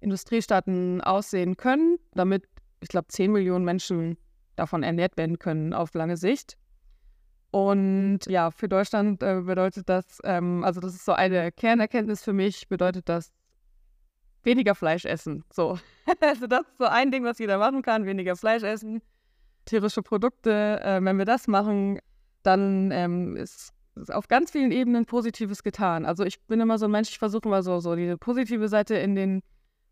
[0.00, 2.48] Industriestaaten aussehen können, damit,
[2.80, 4.16] ich glaube, 10 Millionen Menschen
[4.56, 6.56] davon ernährt werden können auf lange Sicht.
[7.50, 12.32] Und ja, für Deutschland äh, bedeutet das, ähm, also das ist so eine Kernerkenntnis für
[12.32, 13.32] mich, bedeutet das
[14.44, 15.44] weniger Fleisch essen.
[15.52, 15.78] So.
[16.20, 19.02] also das ist so ein Ding, was jeder machen kann, weniger Fleisch essen,
[19.64, 20.80] tierische Produkte.
[20.82, 21.98] Äh, wenn wir das machen,
[22.42, 23.72] dann ähm, ist,
[24.08, 26.06] auf ganz vielen Ebenen Positives getan.
[26.06, 28.94] Also ich bin immer so ein Mensch, ich versuche immer so, so diese positive Seite
[28.94, 29.42] in den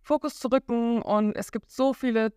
[0.03, 2.33] Fokus zu rücken und es gibt so viele,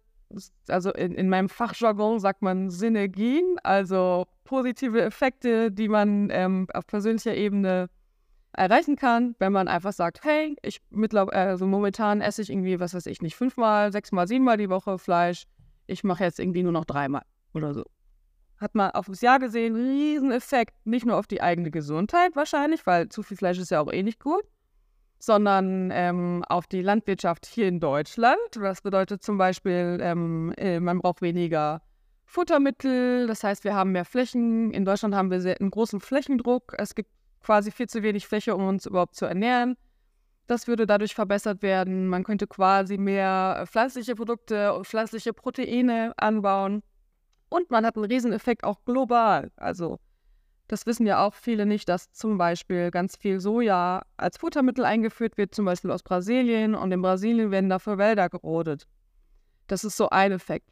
[0.67, 6.85] also in, in meinem Fachjargon sagt man Synergien, also positive Effekte, die man ähm, auf
[6.87, 7.89] persönlicher Ebene
[8.53, 12.93] erreichen kann, wenn man einfach sagt, hey, ich mittlerweile, also momentan esse ich irgendwie, was
[12.93, 15.45] weiß ich nicht, fünfmal, sechsmal, siebenmal die Woche Fleisch.
[15.87, 17.85] Ich mache jetzt irgendwie nur noch dreimal oder so
[18.61, 20.75] hat man auf das Jahr gesehen riesen Effekt.
[20.85, 24.03] Nicht nur auf die eigene Gesundheit wahrscheinlich, weil zu viel Fleisch ist ja auch eh
[24.03, 24.43] nicht gut,
[25.19, 28.37] sondern ähm, auf die Landwirtschaft hier in Deutschland.
[28.53, 31.81] Das bedeutet zum Beispiel, ähm, äh, man braucht weniger
[32.25, 34.71] Futtermittel, das heißt, wir haben mehr Flächen.
[34.71, 36.75] In Deutschland haben wir sehr, einen großen Flächendruck.
[36.77, 37.09] Es gibt
[37.41, 39.75] quasi viel zu wenig Fläche, um uns überhaupt zu ernähren.
[40.47, 42.07] Das würde dadurch verbessert werden.
[42.07, 46.83] Man könnte quasi mehr pflanzliche Produkte und pflanzliche Proteine anbauen.
[47.51, 49.51] Und man hat einen Rieseneffekt auch global.
[49.57, 49.99] Also
[50.69, 55.37] das wissen ja auch viele nicht, dass zum Beispiel ganz viel Soja als Futtermittel eingeführt
[55.37, 56.75] wird, zum Beispiel aus Brasilien.
[56.75, 58.87] Und in Brasilien werden dafür Wälder gerodet.
[59.67, 60.69] Das ist so ein Effekt.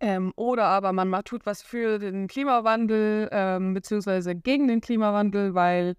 [0.00, 5.54] Ähm, oder aber man macht, tut was für den Klimawandel, ähm, beziehungsweise gegen den Klimawandel,
[5.54, 5.94] weil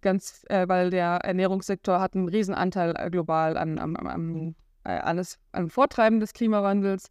[0.00, 5.70] ganz, äh, weil der Ernährungssektor hat einen Riesenanteil äh, global an, an, an, an, an
[5.70, 7.10] Vortreiben des Klimawandels.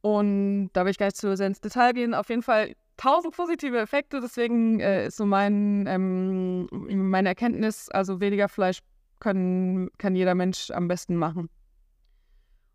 [0.00, 2.14] Und da will ich gar nicht zu sehr ins Detail gehen.
[2.14, 4.20] Auf jeden Fall tausend positive Effekte.
[4.20, 8.80] Deswegen äh, ist so mein, ähm, meine Erkenntnis, also weniger Fleisch
[9.20, 11.48] können, kann jeder Mensch am besten machen.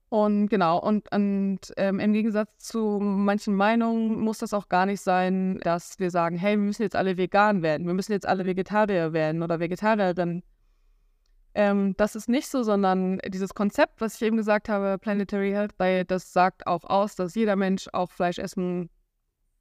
[0.09, 5.01] Und genau, und, und ähm, im Gegensatz zu manchen Meinungen muss das auch gar nicht
[5.01, 8.45] sein, dass wir sagen, hey, wir müssen jetzt alle vegan werden, wir müssen jetzt alle
[8.45, 10.43] Vegetarier werden oder Vegetarierin.
[11.55, 15.79] Ähm, das ist nicht so, sondern dieses Konzept, was ich eben gesagt habe, Planetary Health
[15.79, 18.89] Diet, das sagt auch aus, dass jeder Mensch auch Fleisch essen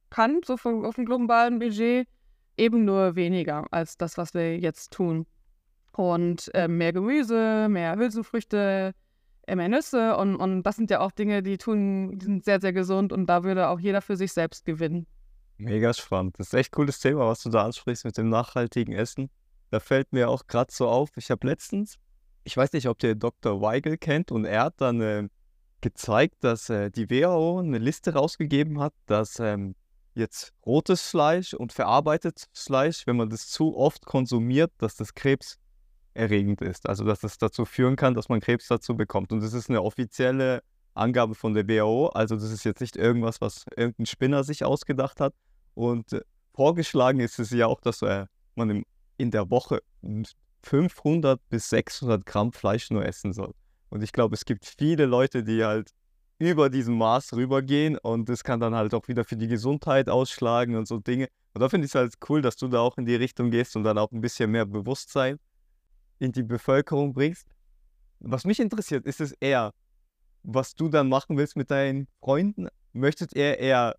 [0.08, 2.08] kann, so von, auf dem globalen Budget,
[2.56, 5.26] eben nur weniger als das, was wir jetzt tun.
[5.92, 8.94] Und äh, mehr Gemüse, mehr Hülsenfrüchte,
[9.46, 12.72] mehr Nüsse und, und das sind ja auch Dinge, die tun, die sind sehr, sehr
[12.72, 15.06] gesund und da würde auch jeder für sich selbst gewinnen.
[15.58, 16.38] Mega spannend.
[16.38, 19.28] Das ist echt cooles Thema, was du da ansprichst mit dem nachhaltigen Essen.
[19.72, 21.96] Da fällt mir auch gerade so auf, ich habe letztens,
[22.44, 23.62] ich weiß nicht, ob ihr Dr.
[23.62, 25.30] Weigel kennt und er hat dann eine
[25.80, 29.74] gezeigt, dass äh, die WHO eine Liste rausgegeben hat, dass ähm,
[30.14, 36.60] jetzt rotes Fleisch und verarbeitetes Fleisch, wenn man das zu oft konsumiert, dass das krebserregend
[36.60, 36.86] ist.
[36.86, 39.32] Also dass das dazu führen kann, dass man Krebs dazu bekommt.
[39.32, 42.08] Und das ist eine offizielle Angabe von der WHO.
[42.08, 45.32] Also das ist jetzt nicht irgendwas, was irgendein Spinner sich ausgedacht hat.
[45.72, 46.20] Und äh,
[46.52, 48.84] vorgeschlagen ist es ja auch, dass äh, man im,
[49.22, 49.80] in der Woche
[50.64, 53.54] 500 bis 600 Gramm Fleisch nur essen soll.
[53.88, 55.90] Und ich glaube, es gibt viele Leute, die halt
[56.38, 60.74] über diesem Maß rübergehen und das kann dann halt auch wieder für die Gesundheit ausschlagen
[60.74, 61.28] und so Dinge.
[61.54, 63.76] Und da finde ich es halt cool, dass du da auch in die Richtung gehst
[63.76, 65.38] und dann auch ein bisschen mehr Bewusstsein
[66.18, 67.46] in die Bevölkerung bringst.
[68.18, 69.72] Was mich interessiert, ist es eher,
[70.42, 72.66] was du dann machen willst mit deinen Freunden.
[72.92, 73.94] Möchtet ihr eher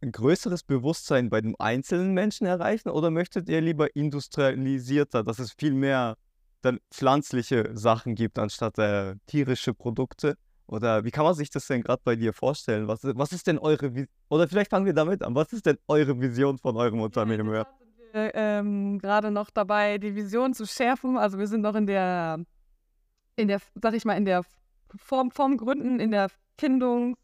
[0.00, 5.52] ein größeres Bewusstsein bei dem einzelnen Menschen erreichen oder möchtet ihr lieber industrialisierter, dass es
[5.52, 6.16] viel mehr
[6.62, 10.36] dann pflanzliche Sachen gibt anstatt äh, tierische Produkte?
[10.66, 12.88] Oder wie kann man sich das denn gerade bei dir vorstellen?
[12.88, 14.08] Was, was ist denn eure Vision?
[14.28, 15.34] Oder vielleicht fangen wir damit an.
[15.34, 17.50] Was ist denn eure Vision von eurem Unternehmen?
[17.52, 21.16] Ja, sind wir ähm, gerade noch dabei, die Vision zu schärfen.
[21.16, 22.44] Also wir sind noch in der,
[23.36, 24.44] in der, sag ich mal, in der
[24.96, 27.16] Form, Form Gründen, in der Findung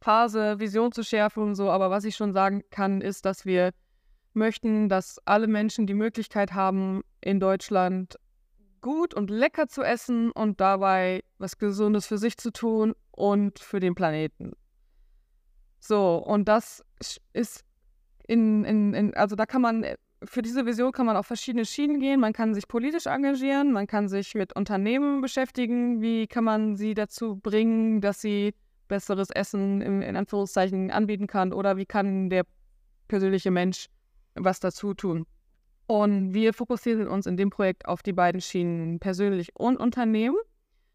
[0.00, 1.70] Phase Vision zu schärfen und so.
[1.70, 3.72] Aber was ich schon sagen kann, ist, dass wir
[4.34, 8.16] möchten, dass alle Menschen die Möglichkeit haben, in Deutschland
[8.80, 13.80] gut und lecker zu essen und dabei was Gesundes für sich zu tun und für
[13.80, 14.52] den Planeten.
[15.80, 16.84] So, und das
[17.32, 17.64] ist
[18.28, 19.84] in, in, in, also da kann man,
[20.24, 22.20] für diese Vision kann man auf verschiedene Schienen gehen.
[22.20, 26.00] Man kann sich politisch engagieren, man kann sich mit Unternehmen beschäftigen.
[26.00, 28.54] Wie kann man sie dazu bringen, dass sie
[28.88, 32.44] besseres Essen in, in Anführungszeichen anbieten kann oder wie kann der
[33.08, 33.86] persönliche Mensch
[34.34, 35.26] was dazu tun.
[35.86, 40.36] Und wir fokussieren uns in dem Projekt auf die beiden Schienen persönlich und Unternehmen.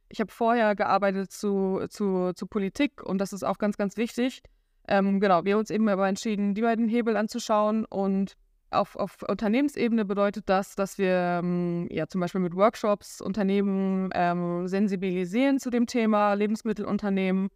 [0.10, 4.44] Ich habe vorher gearbeitet zu, zu, zu Politik und das ist auch ganz, ganz wichtig.
[4.88, 8.36] Ähm, genau, wir haben uns eben aber entschieden, die beiden Hebel anzuschauen und
[8.72, 14.68] auf, auf Unternehmensebene bedeutet das, dass wir ähm, ja zum Beispiel mit Workshops Unternehmen ähm,
[14.68, 17.50] sensibilisieren zu dem Thema Lebensmittelunternehmen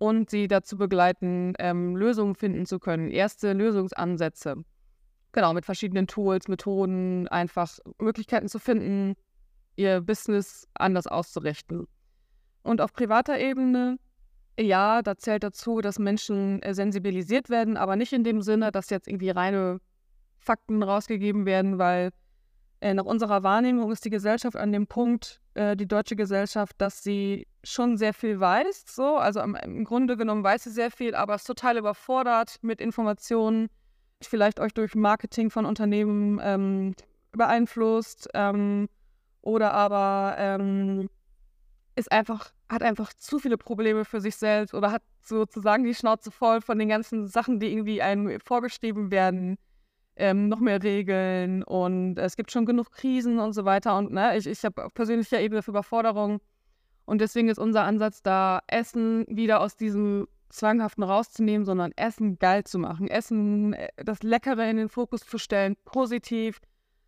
[0.00, 4.56] und sie dazu begleiten, ähm, Lösungen finden zu können, erste Lösungsansätze.
[5.32, 9.14] Genau, mit verschiedenen Tools, Methoden, einfach Möglichkeiten zu finden,
[9.76, 11.86] ihr Business anders auszurichten.
[12.62, 13.98] Und auf privater Ebene,
[14.58, 18.88] ja, da zählt dazu, dass Menschen äh, sensibilisiert werden, aber nicht in dem Sinne, dass
[18.88, 19.80] jetzt irgendwie reine
[20.38, 22.10] Fakten rausgegeben werden, weil
[22.80, 27.02] äh, nach unserer Wahrnehmung ist die Gesellschaft an dem Punkt, äh, die deutsche Gesellschaft, dass
[27.02, 28.84] sie schon sehr viel weiß.
[28.86, 32.80] So, also im, im Grunde genommen weiß sie sehr viel, aber ist total überfordert mit
[32.80, 33.68] Informationen,
[34.22, 36.94] vielleicht euch durch Marketing von Unternehmen ähm,
[37.32, 38.88] beeinflusst ähm,
[39.42, 41.10] oder aber ähm,
[41.94, 46.30] ist einfach, hat einfach zu viele Probleme für sich selbst oder hat sozusagen die Schnauze
[46.30, 49.58] voll von den ganzen Sachen, die irgendwie einem vorgeschrieben werden
[50.20, 53.96] ähm, noch mehr Regeln und es gibt schon genug Krisen und so weiter.
[53.96, 56.40] Und ne, ich, ich habe auf persönlicher Ebene für Überforderung.
[57.06, 62.64] Und deswegen ist unser Ansatz da, Essen wieder aus diesem Zwanghaften rauszunehmen, sondern Essen geil
[62.64, 63.08] zu machen.
[63.08, 66.60] Essen, äh, das Leckere in den Fokus zu stellen, positiv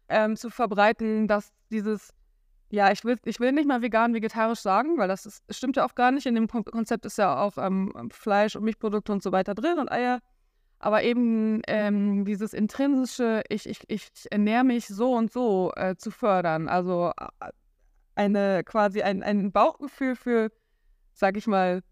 [0.08, 2.14] ähm, zu verbreiten, dass dieses,
[2.70, 5.84] ja, ich will, ich will nicht mal vegan, vegetarisch sagen, weil das ist, stimmt ja
[5.84, 6.24] auch gar nicht.
[6.24, 9.92] In dem Konzept ist ja auch ähm, Fleisch und Milchprodukte und so weiter drin und
[9.92, 10.20] Eier
[10.82, 16.10] aber eben ähm, dieses intrinsische, ich, ich, ich ernähre mich so und so äh, zu
[16.10, 16.68] fördern.
[16.68, 17.12] Also
[18.16, 20.50] eine quasi ein, ein Bauchgefühl für,
[21.12, 21.82] sag ich mal,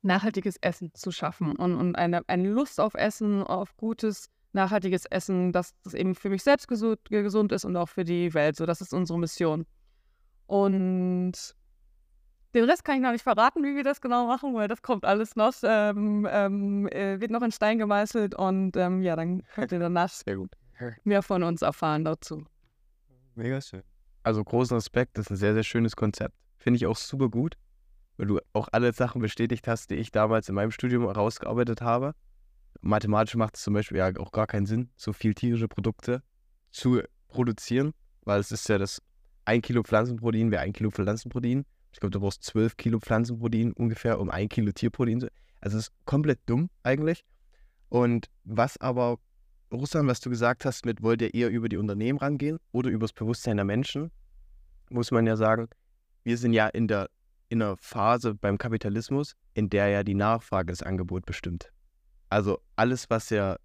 [0.00, 5.52] nachhaltiges Essen zu schaffen und, und eine, eine Lust auf Essen, auf gutes, nachhaltiges Essen,
[5.52, 8.56] dass das eben für mich selbst gesund, gesund ist und auch für die Welt.
[8.56, 9.66] So, das ist unsere Mission.
[10.46, 11.54] Und
[12.54, 15.04] den Rest kann ich noch nicht verraten, wie wir das genau machen, weil das kommt
[15.04, 19.72] alles noch, ähm, ähm, äh, wird noch in Stein gemeißelt und ähm, ja, dann könnt
[19.72, 20.10] ihr danach
[21.04, 22.44] mehr von uns erfahren dazu.
[23.34, 23.82] Mega schön.
[24.22, 26.34] Also großen Respekt, das ist ein sehr, sehr schönes Konzept.
[26.58, 27.56] Finde ich auch super gut,
[28.16, 32.14] weil du auch alle Sachen bestätigt hast, die ich damals in meinem Studium herausgearbeitet habe.
[32.80, 36.22] Mathematisch macht es zum Beispiel ja auch gar keinen Sinn, so viel tierische Produkte
[36.70, 37.92] zu produzieren,
[38.24, 39.00] weil es ist ja das
[39.44, 44.20] ein Kilo Pflanzenprotein wäre ein Kilo Pflanzenprotein ich glaube, du brauchst 12 Kilo Pflanzenprotein ungefähr,
[44.20, 45.28] um ein Kilo Tierprotein.
[45.60, 47.24] Also es ist komplett dumm eigentlich.
[47.88, 49.18] Und was aber,
[49.72, 53.04] Russland, was du gesagt hast, mit wollt ihr eher über die Unternehmen rangehen oder über
[53.04, 54.10] das Bewusstsein der Menschen,
[54.90, 55.68] muss man ja sagen,
[56.22, 57.08] wir sind ja in der
[57.50, 61.72] in einer Phase beim Kapitalismus, in der ja die Nachfrage das Angebot bestimmt.
[62.28, 63.56] Also alles, was ja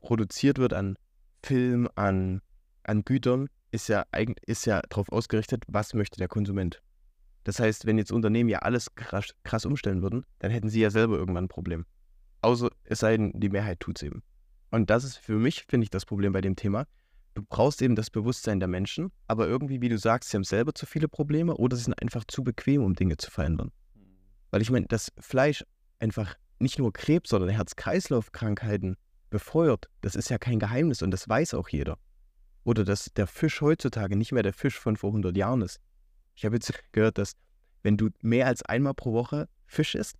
[0.00, 0.96] produziert wird an
[1.42, 2.40] Film, an,
[2.84, 4.04] an Gütern, ist ja,
[4.46, 6.80] ist ja darauf ausgerichtet, was möchte der Konsument.
[7.44, 10.90] Das heißt, wenn jetzt Unternehmen ja alles krass, krass umstellen würden, dann hätten sie ja
[10.90, 11.86] selber irgendwann ein Problem.
[12.40, 14.22] Außer es sei denn, die Mehrheit tut es eben.
[14.70, 16.86] Und das ist für mich, finde ich, das Problem bei dem Thema.
[17.34, 20.74] Du brauchst eben das Bewusstsein der Menschen, aber irgendwie, wie du sagst, sie haben selber
[20.74, 23.70] zu viele Probleme oder sie sind einfach zu bequem, um Dinge zu verändern.
[24.50, 25.64] Weil ich meine, dass Fleisch
[25.98, 28.96] einfach nicht nur Krebs, sondern Herz-Kreislauf-Krankheiten
[29.30, 31.98] befeuert, das ist ja kein Geheimnis und das weiß auch jeder.
[32.64, 35.80] Oder dass der Fisch heutzutage nicht mehr der Fisch von vor 100 Jahren ist.
[36.42, 37.34] Ich habe jetzt gehört, dass
[37.84, 40.16] wenn du mehr als einmal pro Woche Fisch isst,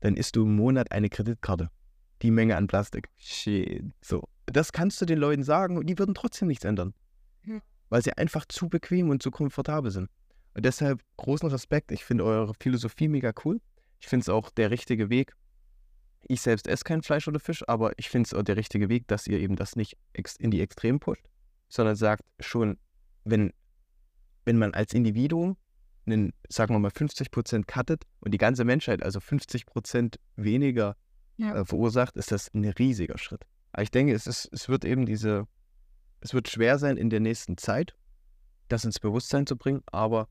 [0.00, 1.70] dann isst du im Monat eine Kreditkarte.
[2.20, 3.08] Die Menge an Plastik.
[3.16, 3.82] Shit.
[4.02, 4.28] So.
[4.44, 6.92] Das kannst du den Leuten sagen und die würden trotzdem nichts ändern.
[7.46, 7.60] Ja.
[7.88, 10.10] Weil sie einfach zu bequem und zu komfortabel sind.
[10.52, 11.92] Und deshalb großen Respekt.
[11.92, 13.58] Ich finde eure Philosophie mega cool.
[14.00, 15.34] Ich finde es auch der richtige Weg.
[16.24, 19.08] Ich selbst esse kein Fleisch oder Fisch, aber ich finde es auch der richtige Weg,
[19.08, 19.96] dass ihr eben das nicht
[20.40, 21.24] in die Extrem pusht,
[21.70, 22.76] sondern sagt schon,
[23.24, 23.54] wenn,
[24.48, 25.58] wenn man als Individuum
[26.06, 30.96] einen, sagen wir mal, 50% cuttet und die ganze Menschheit also 50% weniger
[31.36, 31.54] Ja.
[31.54, 33.42] äh, verursacht, ist das ein riesiger Schritt.
[33.72, 35.46] Aber ich denke, es, ist, es wird eben diese,
[36.22, 37.94] es wird schwer sein in der nächsten Zeit,
[38.68, 40.28] das ins Bewusstsein zu bringen, aber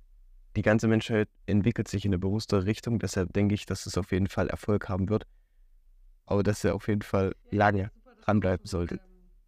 [0.55, 2.97] die ganze Menschheit entwickelt sich in eine bewusstere Richtung.
[2.97, 5.28] Deshalb denke ich, dass es auf jeden Fall Erfolg haben wird.
[6.26, 7.91] Aber dass er auf jeden Fall lange
[8.26, 8.99] dranbleiben sollte.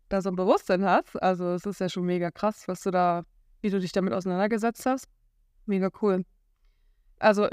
[0.09, 1.15] da so ein Bewusstsein hast.
[1.22, 3.24] Also es ist ja schon mega krass, was du da,
[3.62, 5.07] wie du dich damit auseinandergesetzt hast.
[5.66, 6.26] Mega cool.
[7.20, 7.47] Also,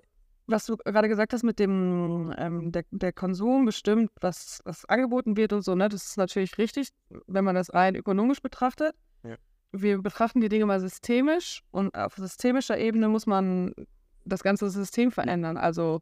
[0.47, 5.37] was du gerade gesagt hast mit dem, ähm, der, der Konsum bestimmt, was, was angeboten
[5.37, 6.91] wird und so, ne, das ist natürlich richtig,
[7.27, 8.95] wenn man das rein ökonomisch betrachtet.
[9.25, 9.37] Ja.
[9.73, 13.75] Wir betrachten die Dinge mal systemisch und auf systemischer Ebene muss man
[14.25, 15.57] das ganze System verändern.
[15.57, 16.01] Also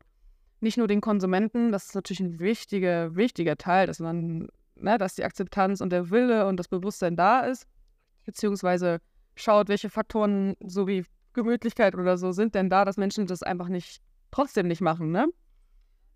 [0.61, 5.15] nicht nur den Konsumenten, das ist natürlich ein wichtiger, wichtiger Teil, dass man, ne, dass
[5.15, 7.67] die Akzeptanz und der Wille und das Bewusstsein da ist,
[8.25, 9.01] beziehungsweise
[9.37, 13.69] schaut, welche Faktoren, so wie Gemütlichkeit oder so, sind denn da, dass Menschen das einfach
[13.69, 15.27] nicht, trotzdem nicht machen, ne?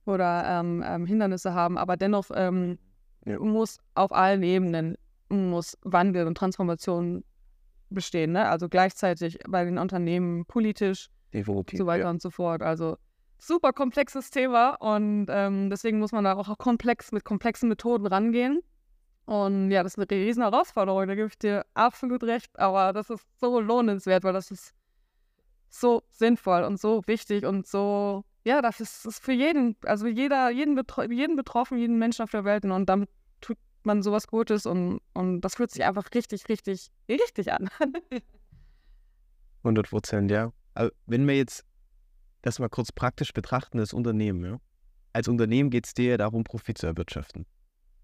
[0.07, 2.79] Oder ähm, ähm, Hindernisse haben, aber dennoch ähm,
[3.25, 3.39] Ja.
[3.39, 4.97] muss auf allen Ebenen
[5.29, 7.23] muss Wandel und Transformation
[7.91, 8.49] bestehen, ne?
[8.49, 11.79] Also gleichzeitig bei den Unternehmen politisch, Definitiv.
[11.79, 12.63] so weiter und so fort.
[12.63, 12.97] Also
[13.39, 18.61] super komplexes Thema und ähm, deswegen muss man da auch komplex mit komplexen Methoden rangehen.
[19.29, 23.11] Und ja, das ist eine riesen Herausforderung, da gebe ich dir absolut recht, aber das
[23.11, 24.73] ist so lohnenswert, weil das ist
[25.69, 30.49] so sinnvoll und so wichtig und so, ja, das ist, ist für jeden, also jeder,
[30.49, 33.11] jeden, Betro jeden Betroffenen, jeden Menschen auf der Welt und damit
[33.43, 37.69] tut man sowas Gutes und, und das fühlt sich einfach richtig, richtig, richtig an.
[39.63, 40.55] 100 Prozent, ja.
[40.73, 41.67] Aber wenn wir jetzt
[42.41, 44.59] das mal kurz praktisch betrachten, das Unternehmen, ja.
[45.13, 47.45] Als Unternehmen geht es dir ja darum, Profit zu erwirtschaften.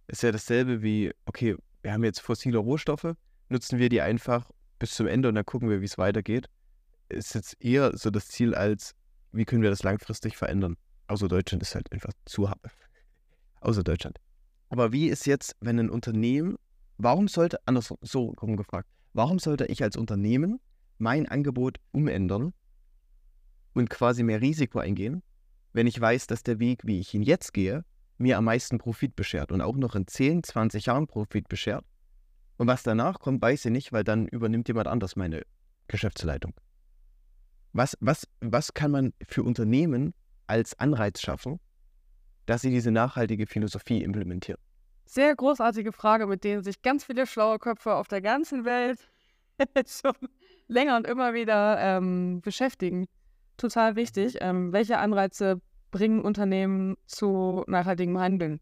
[0.07, 3.14] Ist ja dasselbe wie, okay, wir haben jetzt fossile Rohstoffe,
[3.48, 6.48] nutzen wir die einfach bis zum Ende und dann gucken wir, wie es weitergeht.
[7.09, 8.94] Ist jetzt eher so das Ziel als,
[9.32, 10.76] wie können wir das langfristig verändern?
[11.07, 12.61] Außer Deutschland ist halt einfach zu hart.
[13.61, 14.18] Außer Deutschland.
[14.68, 16.57] Aber wie ist jetzt, wenn ein Unternehmen,
[16.98, 20.61] warum sollte, anders so rum gefragt, warum sollte ich als Unternehmen
[20.98, 22.52] mein Angebot umändern
[23.74, 25.22] und quasi mehr Risiko eingehen,
[25.72, 27.84] wenn ich weiß, dass der Weg, wie ich ihn jetzt gehe,
[28.19, 31.85] mir am meisten Profit beschert und auch noch in 10, 20 Jahren Profit beschert.
[32.57, 35.43] Und was danach kommt, weiß ich nicht, weil dann übernimmt jemand anders meine
[35.89, 36.55] Geschäftsleitung.
[37.73, 40.15] Was, was, was kann man für Unternehmen
[40.47, 41.59] als Anreiz schaffen,
[42.47, 44.61] dass sie diese nachhaltige Philosophie implementieren?
[45.07, 48.99] Sehr großartige Frage, mit denen sich ganz viele schlaue Köpfe auf der ganzen Welt
[49.87, 50.15] schon
[50.69, 53.07] länger und immer wieder ähm, beschäftigen.
[53.57, 54.39] Total wichtig.
[54.41, 55.61] Ähm, welche Anreize
[55.95, 58.61] bringen Unternehmen zu nachhaltigem Handeln?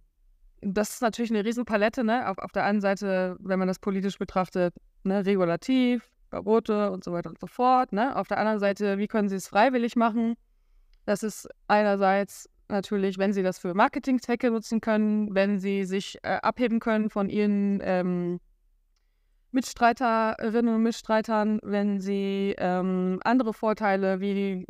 [0.61, 2.05] Das ist natürlich eine Riesenpalette.
[2.05, 2.29] Ne?
[2.29, 7.13] Auf, auf der einen Seite, wenn man das politisch betrachtet, ne, regulativ, Verbote und so
[7.13, 7.93] weiter und so fort.
[7.93, 8.15] Ne?
[8.15, 10.35] Auf der anderen Seite, wie können sie es freiwillig machen?
[11.07, 16.39] Das ist einerseits natürlich, wenn sie das für Marketing-Zwecke nutzen können, wenn sie sich äh,
[16.43, 18.41] abheben können von ihren ähm,
[19.53, 24.65] Mitstreiterinnen und Mitstreitern, wenn sie ähm, andere Vorteile wie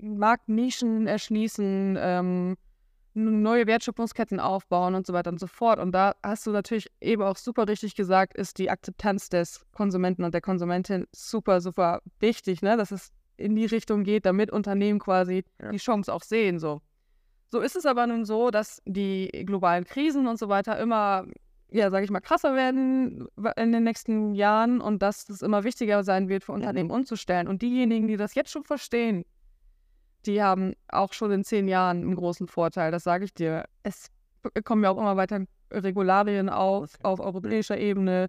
[0.00, 2.56] Marktnischen erschließen, ähm,
[3.14, 5.78] neue Wertschöpfungsketten aufbauen und so weiter und so fort.
[5.78, 10.24] Und da hast du natürlich eben auch super richtig gesagt, ist die Akzeptanz des Konsumenten
[10.24, 12.76] und der Konsumentin super, super wichtig, ne?
[12.76, 15.70] dass es in die Richtung geht, damit Unternehmen quasi Ja.
[15.70, 16.58] die Chance auch sehen.
[16.58, 16.80] So.
[17.50, 21.26] so ist es aber nun so, dass die globalen Krisen und so weiter immer
[21.72, 26.04] ja, sage ich mal, krasser werden in den nächsten Jahren und dass es immer wichtiger
[26.04, 27.48] sein wird, für Unternehmen umzustellen.
[27.48, 29.24] Und diejenigen, die das jetzt schon verstehen,
[30.26, 33.64] die haben auch schon in zehn Jahren einen großen Vorteil, das sage ich dir.
[33.82, 34.08] Es
[34.64, 38.28] kommen ja auch immer weiter Regularien auf, auf europäischer Ebene.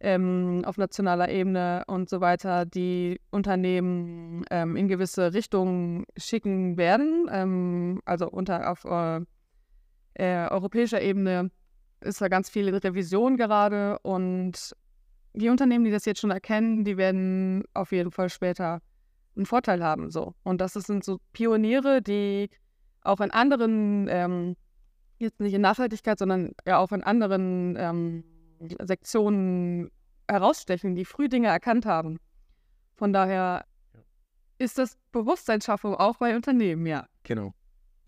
[0.00, 7.28] ähm, auf nationaler Ebene und so weiter die Unternehmen ähm, in gewisse Richtungen schicken werden.
[7.30, 9.20] Ähm, also unter auf äh,
[10.14, 11.50] äh, europäischer Ebene
[12.00, 14.74] ist da ganz viel Revision gerade und
[15.34, 18.80] die Unternehmen, die das jetzt schon erkennen, die werden auf jeden Fall später
[19.36, 20.10] einen Vorteil haben.
[20.10, 20.34] So.
[20.42, 22.50] Und das sind so Pioniere, die
[23.02, 24.56] auch in anderen, ähm,
[25.18, 28.24] jetzt nicht in Nachhaltigkeit, sondern ja auch in anderen ähm,
[28.82, 29.90] Sektionen
[30.28, 32.18] herausstechen, die früh Dinge erkannt haben.
[32.96, 33.64] Von daher
[34.58, 37.06] ist das Bewusstseinsschaffung auch bei Unternehmen, ja.
[37.22, 37.54] Genau.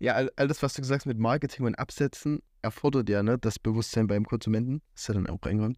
[0.01, 3.59] Ja, all, alles, was du gesagt hast mit Marketing und Absetzen, erfordert ja ne, das
[3.59, 4.81] Bewusstsein beim Konsumenten.
[4.95, 5.77] Ist ja dann auch eingeräumt.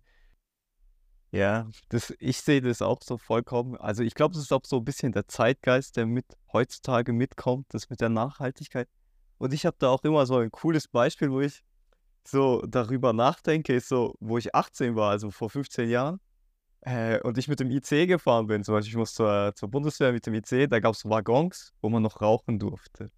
[1.32, 3.76] Ja, das, ich sehe das auch so vollkommen.
[3.76, 7.66] Also ich glaube, das ist auch so ein bisschen der Zeitgeist, der mit heutzutage mitkommt,
[7.74, 8.88] das mit der Nachhaltigkeit.
[9.40, 11.62] Und ich habe da auch immer so ein cooles Beispiel, wo ich
[12.26, 16.22] so darüber nachdenke, ist so, wo ich 18 war, also vor 15 Jahren,
[16.80, 18.64] äh, und ich mit dem IC gefahren bin.
[18.64, 21.90] Zum Beispiel, ich muss zur, zur Bundeswehr mit dem IC, da gab es Waggons, wo
[21.90, 23.12] man noch rauchen durfte.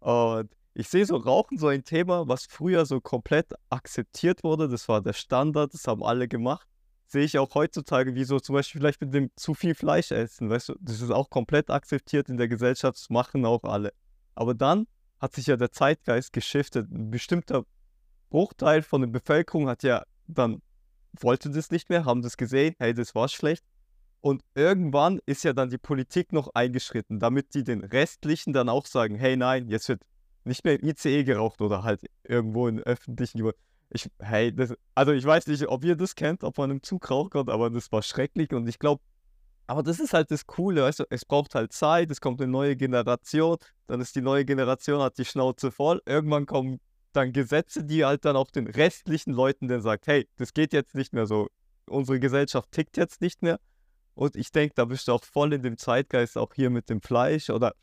[0.00, 4.68] Und ich sehe so Rauchen so ein Thema, was früher so komplett akzeptiert wurde.
[4.68, 6.66] Das war der Standard, das haben alle gemacht.
[7.06, 10.48] Sehe ich auch heutzutage, wie so zum Beispiel vielleicht mit dem zu viel Fleisch essen.
[10.48, 13.92] Weißt du, das ist auch komplett akzeptiert in der Gesellschaft, das machen auch alle.
[14.34, 14.86] Aber dann
[15.18, 16.90] hat sich ja der Zeitgeist geschiftet.
[16.90, 17.64] Ein bestimmter
[18.30, 20.62] Bruchteil von der Bevölkerung hat ja dann,
[21.20, 23.64] wollte das nicht mehr, haben das gesehen, hey, das war schlecht.
[24.20, 28.86] Und irgendwann ist ja dann die Politik noch eingeschritten, damit die den restlichen dann auch
[28.86, 30.02] sagen, hey nein, jetzt wird
[30.44, 33.50] nicht mehr im ICE geraucht oder halt irgendwo in öffentlichen.
[33.90, 37.10] Ich, hey, das, also ich weiß nicht, ob ihr das kennt, ob man im Zug
[37.10, 39.02] raucht, aber das war schrecklich und ich glaube,
[39.66, 42.50] aber das ist halt das Coole, weißt du, es braucht halt Zeit, es kommt eine
[42.50, 43.56] neue Generation,
[43.86, 46.80] dann ist die neue Generation, hat die Schnauze voll, irgendwann kommen
[47.12, 50.94] dann Gesetze, die halt dann auch den restlichen Leuten dann sagt, hey, das geht jetzt
[50.94, 51.48] nicht mehr so,
[51.86, 53.58] unsere Gesellschaft tickt jetzt nicht mehr
[54.14, 57.00] und ich denke, da bist du auch voll in dem Zeitgeist, auch hier mit dem
[57.00, 57.74] Fleisch oder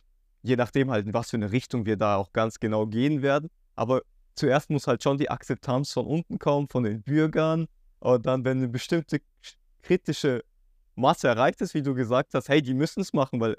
[0.44, 3.50] je nachdem halt, in was für eine Richtung wir da auch ganz genau gehen werden.
[3.76, 4.02] Aber
[4.36, 7.68] zuerst muss halt schon die Akzeptanz von unten kommen, von den Bürgern.
[8.00, 9.20] Und dann, wenn eine bestimmte
[9.82, 10.44] kritische
[10.96, 13.58] Masse erreicht ist, wie du gesagt hast, hey, die müssen es machen, weil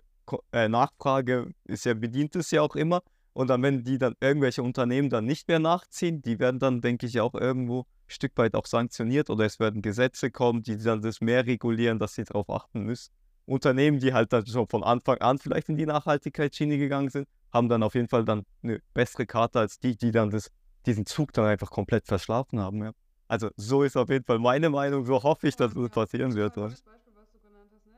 [0.52, 3.02] äh, Nachfrage ist ja, bedient es ja auch immer.
[3.38, 7.06] Und dann, wenn die dann irgendwelche Unternehmen dann nicht mehr nachziehen, die werden dann, denke
[7.06, 11.02] ich, auch irgendwo ein Stück weit auch sanktioniert oder es werden Gesetze kommen, die dann
[11.02, 13.12] das mehr regulieren, dass sie darauf achten müssen.
[13.46, 17.68] Unternehmen, die halt dann schon von Anfang an vielleicht in die Nachhaltigkeitsschiene gegangen sind, haben
[17.68, 20.50] dann auf jeden Fall dann eine bessere Karte als die, die dann das,
[20.84, 22.82] diesen Zug dann einfach komplett verschlafen haben.
[22.82, 22.90] Ja.
[23.28, 26.56] Also so ist auf jeden Fall meine Meinung, so hoffe ich, dass es passieren wird.
[26.56, 26.74] Ne?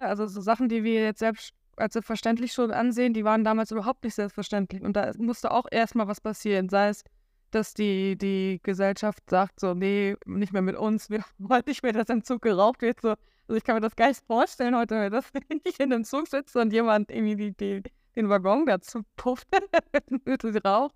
[0.00, 4.04] Also so Sachen, die wir jetzt selbst als selbstverständlich schon ansehen, die waren damals überhaupt
[4.04, 4.82] nicht selbstverständlich.
[4.82, 7.04] Und da musste auch erstmal was passieren, sei es
[7.50, 11.92] dass die, die Gesellschaft sagt so, nee, nicht mehr mit uns, wir wollen nicht mehr,
[11.92, 13.00] dass im Zug geraucht wird.
[13.00, 15.26] So, also ich kann mir das gar nicht vorstellen heute, dass
[15.64, 17.82] ich in einem Zug sitze und jemand irgendwie die, die,
[18.16, 19.48] den Waggon dazu pufft
[20.24, 20.90] mit Rauch.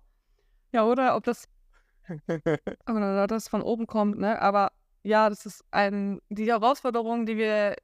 [0.71, 1.45] Ja, oder ob das,
[2.87, 4.41] oder das von oben kommt, ne?
[4.41, 4.71] Aber
[5.03, 7.75] ja, das ist ein, die Herausforderungen, die wir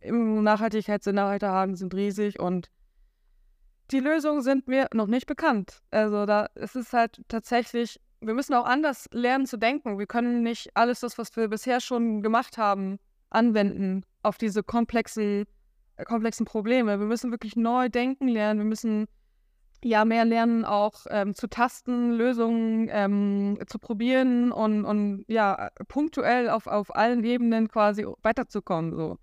[0.00, 2.70] im Nachhaltigkeitssinne heute haben, sind riesig und
[3.90, 5.80] die Lösungen sind mir noch nicht bekannt.
[5.90, 9.98] Also da ist es halt tatsächlich, wir müssen auch anders lernen zu denken.
[9.98, 12.98] Wir können nicht alles das, was wir bisher schon gemacht haben,
[13.30, 15.46] anwenden auf diese komplexen,
[15.96, 16.98] äh, komplexen Probleme.
[16.98, 18.60] Wir müssen wirklich neu denken lernen.
[18.60, 19.06] Wir müssen
[19.82, 26.50] ja mehr lernen, auch ähm, zu tasten, Lösungen ähm, zu probieren und, und ja, punktuell
[26.50, 28.94] auf, auf allen Ebenen quasi weiterzukommen.
[28.94, 29.18] So.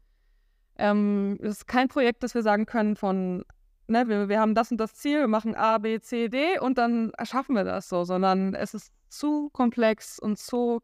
[0.77, 3.45] Ähm, es ist kein Projekt, das wir sagen können von,
[3.87, 6.77] ne, wir, wir haben das und das Ziel, wir machen A, B, C, D und
[6.77, 10.81] dann erschaffen wir das so, sondern es ist zu komplex und zu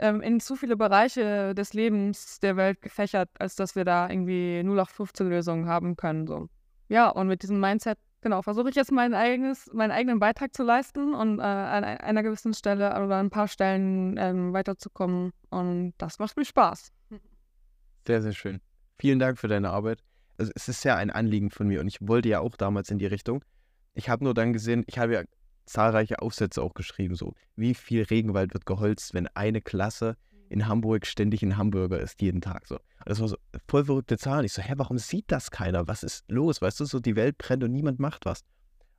[0.00, 4.62] ähm, in zu viele Bereiche des Lebens der Welt gefächert, als dass wir da irgendwie
[4.64, 6.26] 0815-Lösungen haben können.
[6.26, 6.48] So.
[6.88, 10.62] Ja, und mit diesem Mindset, genau, versuche ich jetzt mein eigenes, meinen eigenen Beitrag zu
[10.62, 15.32] leisten und äh, an einer gewissen Stelle oder an ein paar Stellen ähm, weiterzukommen.
[15.50, 16.92] Und das macht mir Spaß.
[18.06, 18.60] Sehr, sehr schön.
[19.00, 20.02] Vielen Dank für deine Arbeit.
[20.36, 22.98] Also, es ist ja ein Anliegen von mir und ich wollte ja auch damals in
[22.98, 23.42] die Richtung.
[23.94, 25.22] Ich habe nur dann gesehen, ich habe ja
[25.66, 30.16] zahlreiche Aufsätze auch geschrieben, so wie viel Regenwald wird geholzt, wenn eine Klasse
[30.50, 32.74] in Hamburg ständig ein Hamburger ist, jeden Tag so.
[32.74, 33.36] Und das war so
[33.68, 34.44] voll verrückte Zahlen.
[34.44, 35.86] Ich so, hä, warum sieht das keiner?
[35.88, 36.60] Was ist los?
[36.60, 38.42] Weißt du, so die Welt brennt und niemand macht was.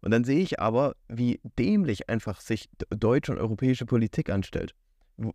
[0.01, 4.73] Und dann sehe ich aber, wie dämlich einfach sich deutsche und europäische Politik anstellt.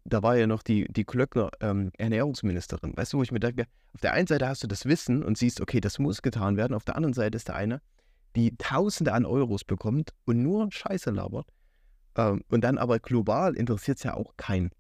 [0.05, 2.97] Da war ja noch die, die Klöckner ähm, Ernährungsministerin.
[2.97, 5.39] Weißt du, wo ich mir denke, auf der einen Seite hast du das Wissen und
[5.39, 6.75] siehst, okay, das muss getan werden.
[6.75, 7.81] Auf der anderen Seite ist der eine,
[8.35, 11.47] die Tausende an Euros bekommt und nur Scheiße labert.
[12.17, 14.71] Ähm, und dann aber global interessiert es ja auch keinen.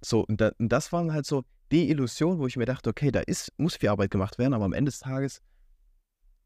[0.00, 3.10] So, und, da, und, das waren halt so die Illusion, wo ich mir dachte, okay,
[3.10, 5.40] da ist, muss viel Arbeit gemacht werden, aber am Ende des Tages,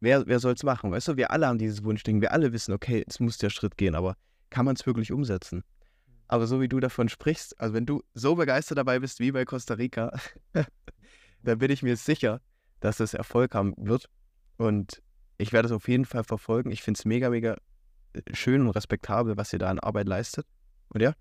[0.00, 0.90] wer, wer soll es machen?
[0.90, 3.76] Weißt du, wir alle haben dieses Wunschding, wir alle wissen, okay, es muss der Schritt
[3.76, 4.16] gehen, aber
[4.48, 5.62] kann man es wirklich umsetzen?
[6.30, 9.44] Aber so wie du davon sprichst, also wenn du so begeistert dabei bist wie bei
[9.44, 10.16] Costa Rica,
[11.42, 12.40] dann bin ich mir sicher,
[12.78, 14.08] dass es Erfolg haben wird.
[14.56, 15.02] Und
[15.38, 16.70] ich werde es auf jeden Fall verfolgen.
[16.70, 17.56] Ich finde es mega, mega
[18.12, 20.46] äh, schön und respektabel, was ihr da an Arbeit leistet.
[20.90, 21.14] Und ja,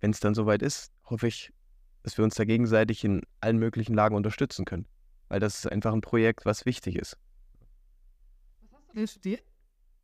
[0.00, 1.52] wenn es dann soweit ist, hoffe ich,
[2.02, 4.88] dass wir uns da gegenseitig in allen möglichen Lagen unterstützen können.
[5.28, 7.16] Weil das ist einfach ein Projekt, was wichtig ist.
[8.62, 9.44] Was hast du denn studiert?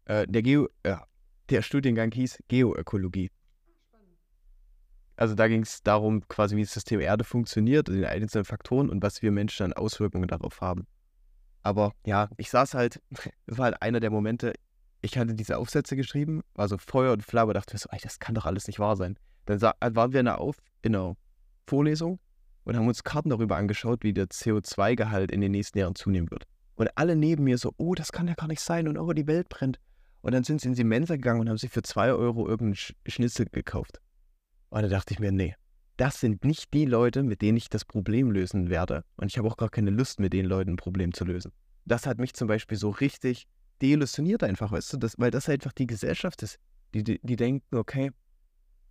[0.05, 1.05] Äh, der, Geo, ja,
[1.51, 3.29] der Studiengang hieß Geoökologie.
[5.23, 9.05] Also da ging es darum, quasi wie das System Erde funktioniert, die einzelnen Faktoren und
[9.05, 10.85] was wir Menschen an Auswirkungen darauf haben.
[11.63, 13.01] Aber ja, ich saß halt,
[13.47, 14.53] das war halt einer der Momente,
[15.01, 18.19] ich hatte diese Aufsätze geschrieben, war so Feuer und Flamme, dachte mir so, ey, das
[18.19, 19.17] kann doch alles nicht wahr sein.
[19.47, 21.15] Dann waren wir in einer, Auf in einer
[21.69, 22.19] Vorlesung
[22.65, 26.49] und haben uns Karten darüber angeschaut, wie der CO2-Gehalt in den nächsten Jahren zunehmen wird.
[26.75, 29.29] Und alle neben mir so, oh, das kann ja gar nicht sein und oh, die
[29.29, 29.79] Welt brennt.
[30.21, 32.97] Und dann sind sie in die Mensa gegangen und haben sich für zwei Euro irgendeinen
[33.07, 34.01] Schnitzel gekauft.
[34.73, 35.55] Und da dachte ich mir, nee,
[35.99, 39.05] das sind nicht die Leute, mit denen ich das Problem lösen werde.
[39.17, 41.53] Und ich habe auch gar keine Lust, mit den Leuten ein Problem zu lösen.
[41.85, 43.47] Das hat mich zum Beispiel so richtig
[43.83, 46.59] deillusioniert einfach, weißt du, das, weil das einfach die Gesellschaft ist.
[46.95, 48.13] Die, die, die denken, okay,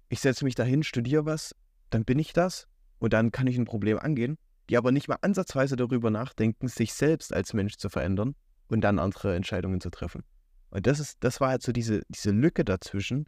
[0.09, 1.55] ich setze mich dahin, studiere was,
[1.89, 2.67] dann bin ich das
[2.99, 4.37] und dann kann ich ein Problem angehen,
[4.69, 8.35] die aber nicht mal ansatzweise darüber nachdenken, sich selbst als Mensch zu verändern
[8.67, 10.23] und dann andere Entscheidungen zu treffen.
[10.69, 13.25] Und das ist, das war halt so diese, diese Lücke dazwischen.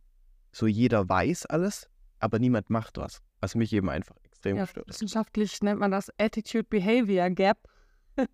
[0.52, 1.90] So jeder weiß alles,
[2.24, 3.22] aber niemand macht was.
[3.42, 4.88] Was mich eben einfach extrem ja, stört.
[4.88, 7.58] Wissenschaftlich nennt man das Attitude-Behavior Gap.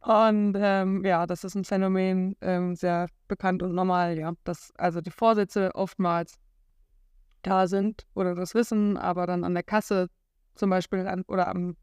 [0.00, 4.32] und ähm, ja, das ist ein Phänomen ähm, sehr bekannt und normal, ja.
[4.42, 6.40] Dass also die Vorsätze oftmals
[7.42, 10.08] da sind oder das wissen, aber dann an der Kasse
[10.56, 11.76] zum Beispiel an, oder am,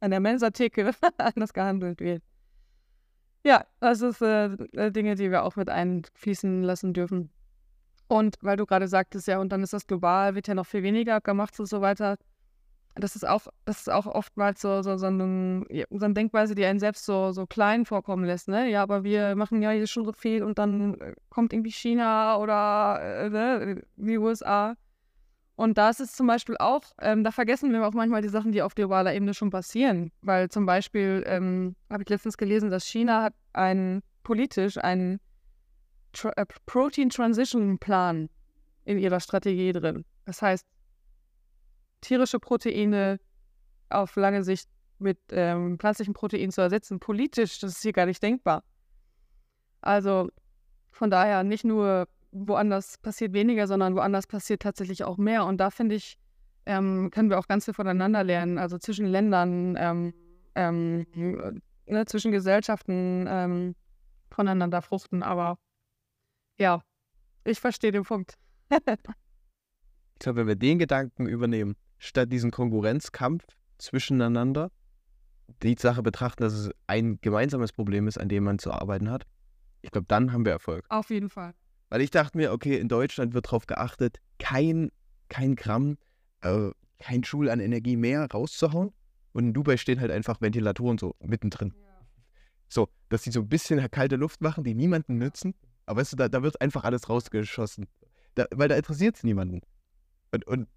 [0.00, 2.22] an der Mensatheke anders gehandelt wird.
[3.44, 4.56] Ja, das ist äh,
[4.90, 7.30] Dinge, die wir auch mit einfließen lassen dürfen.
[8.08, 10.82] Und weil du gerade sagtest, ja, und dann ist das global, wird ja noch viel
[10.82, 12.16] weniger gemacht und so weiter.
[12.96, 16.64] Das ist auch, das ist auch oftmals so, so, so, ein, so eine Denkweise, die
[16.64, 18.70] einen selbst so, so klein vorkommen lässt, ne?
[18.70, 22.36] Ja, aber wir machen ja hier schon so viel und dann äh, kommt irgendwie China
[22.36, 24.76] oder äh, ne, die USA.
[25.56, 28.52] Und da ist es zum Beispiel auch, ähm, da vergessen wir auch manchmal die Sachen,
[28.52, 30.10] die auf globaler Ebene schon passieren.
[30.20, 35.20] Weil zum Beispiel ähm, habe ich letztens gelesen, dass China hat einen politisch einen
[36.14, 38.30] Tra äh, Protein Transition Plan
[38.84, 40.04] in ihrer Strategie drin.
[40.24, 40.66] Das heißt,
[42.00, 43.20] tierische Proteine
[43.90, 48.22] auf lange Sicht mit ähm, pflanzlichen Proteinen zu ersetzen, politisch, das ist hier gar nicht
[48.22, 48.62] denkbar.
[49.80, 50.30] Also
[50.90, 55.44] von daher nicht nur woanders passiert weniger, sondern woanders passiert tatsächlich auch mehr.
[55.44, 56.16] Und da finde ich,
[56.66, 60.14] ähm, können wir auch ganz viel voneinander lernen, also zwischen Ländern, ähm,
[60.54, 61.06] ähm,
[61.86, 63.74] ne, zwischen Gesellschaften ähm,
[64.30, 65.22] voneinander fruchten.
[65.22, 65.58] Aber
[66.58, 66.82] ja,
[67.44, 68.34] ich verstehe den Punkt.
[68.70, 73.44] ich glaube, wenn wir den Gedanken übernehmen, statt diesen Konkurrenzkampf
[73.78, 74.70] zwischeneinander,
[75.62, 79.24] die Sache betrachten, dass es ein gemeinsames Problem ist, an dem man zu arbeiten hat,
[79.82, 80.86] ich glaube, dann haben wir Erfolg.
[80.88, 81.52] Auf jeden Fall.
[81.90, 84.90] Weil ich dachte mir, okay, in Deutschland wird darauf geachtet, kein,
[85.28, 85.98] kein Gramm,
[86.40, 88.92] äh, kein Joule an Energie mehr rauszuhauen.
[89.32, 91.74] Und in Dubai stehen halt einfach Ventilatoren so mittendrin.
[91.76, 92.06] Ja.
[92.68, 95.54] So, dass die so ein bisschen kalte Luft machen, die niemanden nützen.
[95.86, 97.86] Aber weißt du, da, da wird einfach alles rausgeschossen.
[98.34, 99.60] Da, weil da interessiert es niemanden.
[100.32, 100.68] Und, und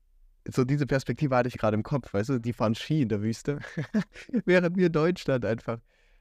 [0.49, 3.21] so diese Perspektive hatte ich gerade im Kopf, weißt du, die fahren Ski in der
[3.21, 3.59] Wüste,
[4.45, 5.79] während wir in Deutschland einfach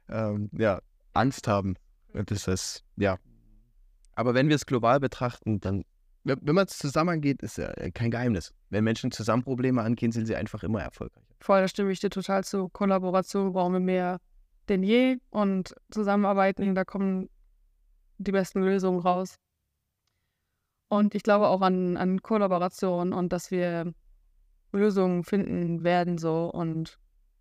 [0.09, 0.81] ähm, ja,
[1.13, 1.77] Angst haben.
[2.13, 3.19] Und das ist, ja,
[4.15, 5.85] aber wenn wir es global betrachten, dann,
[6.25, 8.53] wenn man es zusammen angeht, ist ja kein Geheimnis.
[8.71, 11.23] Wenn Menschen zusammen Probleme angehen, sind sie einfach immer erfolgreich.
[11.41, 12.69] Voll, da stimme ich dir total zu.
[12.71, 14.19] Kollaboration brauchen wir mehr
[14.69, 17.29] denn je und zusammenarbeiten, da kommen
[18.19, 19.37] die besten Lösungen raus.
[20.89, 23.93] Und ich glaube auch an, an Kollaboration und dass wir
[24.73, 26.51] Lösungen finden werden so.
[26.51, 26.99] Und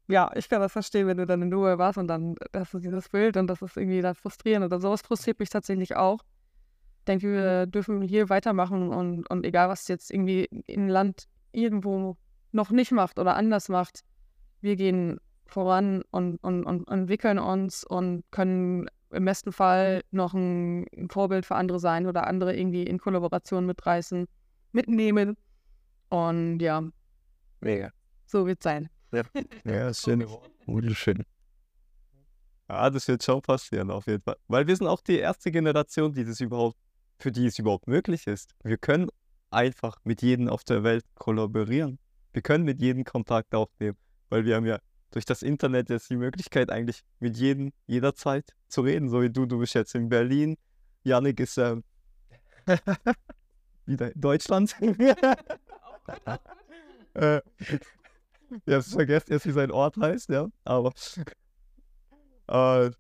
[0.08, 2.80] ja, ich kann das verstehen, wenn du dann in Dubai warst und dann hast du
[2.80, 6.20] dieses Bild und das ist irgendwie dann frustrierend oder sowas frustriert mich tatsächlich auch.
[7.08, 12.18] Denke, wir dürfen hier weitermachen und, und egal, was jetzt irgendwie ein Land irgendwo
[12.52, 14.04] noch nicht macht oder anders macht,
[14.62, 20.86] wir gehen voran und, und, und entwickeln uns und können im besten Fall noch ein,
[20.96, 24.28] ein Vorbild für andere sein oder andere irgendwie in Kollaboration mitreißen,
[24.72, 25.38] mitnehmen.
[26.10, 26.84] Und ja.
[27.62, 27.92] Mega.
[28.26, 28.90] So wird es sein.
[29.12, 29.24] Ja,
[29.66, 30.26] ja schön.
[30.66, 31.24] Wunderschön.
[32.70, 34.38] Ja, das wird schon passieren, auf jeden Fall.
[34.48, 36.78] Weil wir sind auch die erste Generation, die das überhaupt
[37.20, 38.56] für die es überhaupt möglich ist.
[38.64, 39.10] Wir können
[39.52, 42.00] einfach mit jedem auf der Welt kollaborieren.
[42.34, 43.98] Wir können mit jedem Kontakt aufnehmen,
[44.30, 44.80] weil wir haben ja
[45.16, 49.08] durch das Internet jetzt die Möglichkeit, eigentlich mit jedem jederzeit zu reden.
[49.08, 50.58] So wie du, du bist jetzt in Berlin.
[51.04, 51.86] Janik ist ähm,
[53.86, 54.76] wieder in Deutschland.
[57.14, 57.38] äh,
[58.66, 60.50] ich hab's vergessen jetzt, wie sein Ort heißt, ja.
[60.66, 60.92] Aber
[62.50, 62.92] äh,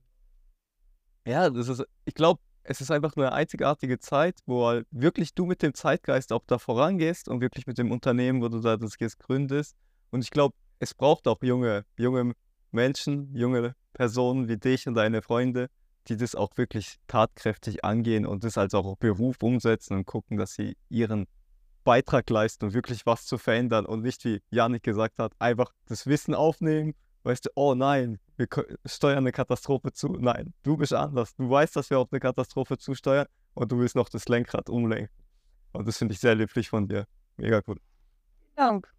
[1.27, 5.45] ja, das ist, ich glaube, es ist einfach eine einzigartige Zeit, wo halt wirklich du
[5.45, 8.93] mit dem Zeitgeist auch da vorangehst und wirklich mit dem Unternehmen, wo du da das
[9.01, 9.75] jetzt gründest.
[10.11, 12.33] Und ich glaube, es braucht auch junge, junge
[12.71, 15.69] Menschen, junge Personen wie dich und deine Freunde,
[16.07, 20.53] die das auch wirklich tatkräftig angehen und das als auch Beruf umsetzen und gucken, dass
[20.53, 21.27] sie ihren
[21.83, 26.07] Beitrag leisten und wirklich was zu verändern und nicht, wie Janik gesagt hat, einfach das
[26.07, 28.47] Wissen aufnehmen, weißt du, oh nein, wir
[28.85, 30.09] steuern eine Katastrophe zu.
[30.19, 31.35] Nein, du bist anders.
[31.35, 35.15] Du weißt, dass wir auf eine Katastrophe zusteuern und du willst noch das Lenkrad umlenken.
[35.71, 37.07] Und das finde ich sehr lieblich von dir.
[37.37, 37.79] Mega cool.
[38.55, 38.91] Dank.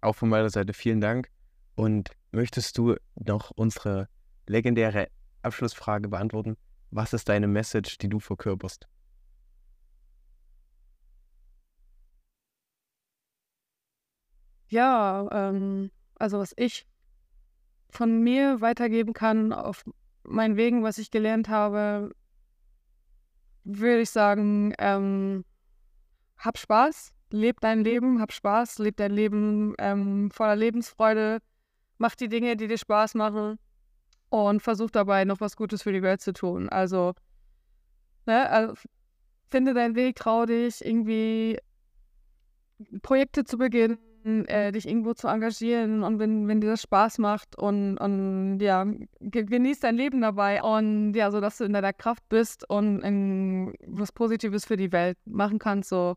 [0.00, 1.30] Auch von meiner Seite vielen Dank.
[1.74, 4.08] Und möchtest du noch unsere
[4.46, 5.08] legendäre
[5.42, 6.56] Abschlussfrage beantworten?
[6.90, 8.88] Was ist deine Message, die du verkörperst?
[14.68, 16.86] Ja, ähm, also was ich
[17.90, 19.84] von mir weitergeben kann auf
[20.24, 22.10] meinen Wegen, was ich gelernt habe,
[23.64, 25.44] würde ich sagen, ähm,
[26.36, 31.38] hab Spaß, leb dein Leben, hab Spaß, leb dein Leben ähm, voller Lebensfreude,
[31.98, 33.58] mach die Dinge, die dir Spaß machen
[34.30, 36.68] und versuch dabei noch was Gutes für die Welt zu tun.
[36.68, 37.14] Also,
[38.26, 38.74] ne, also
[39.50, 41.58] finde deinen Weg, trau dich, irgendwie
[43.02, 47.56] Projekte zu beginnen, äh, dich irgendwo zu engagieren und wenn, wenn dir das Spaß macht
[47.56, 48.86] und, und ja,
[49.20, 53.74] genieß dein Leben dabei und ja, so dass du in deiner Kraft bist und in,
[53.86, 55.88] was Positives für die Welt machen kannst.
[55.88, 56.16] So,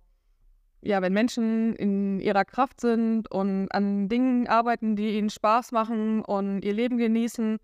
[0.82, 6.22] ja, wenn Menschen in ihrer Kraft sind und an Dingen arbeiten, die ihnen Spaß machen
[6.24, 7.58] und ihr Leben genießen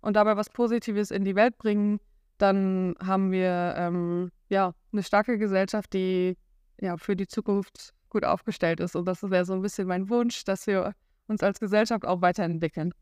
[0.00, 2.00] und dabei was Positives in die Welt bringen,
[2.38, 6.36] dann haben wir ähm, ja eine starke Gesellschaft, die
[6.80, 8.94] ja für die Zukunft gut aufgestellt ist.
[8.96, 10.94] Und das wäre so ein bisschen mein Wunsch, dass wir
[11.26, 12.92] uns als Gesellschaft auch weiterentwickeln.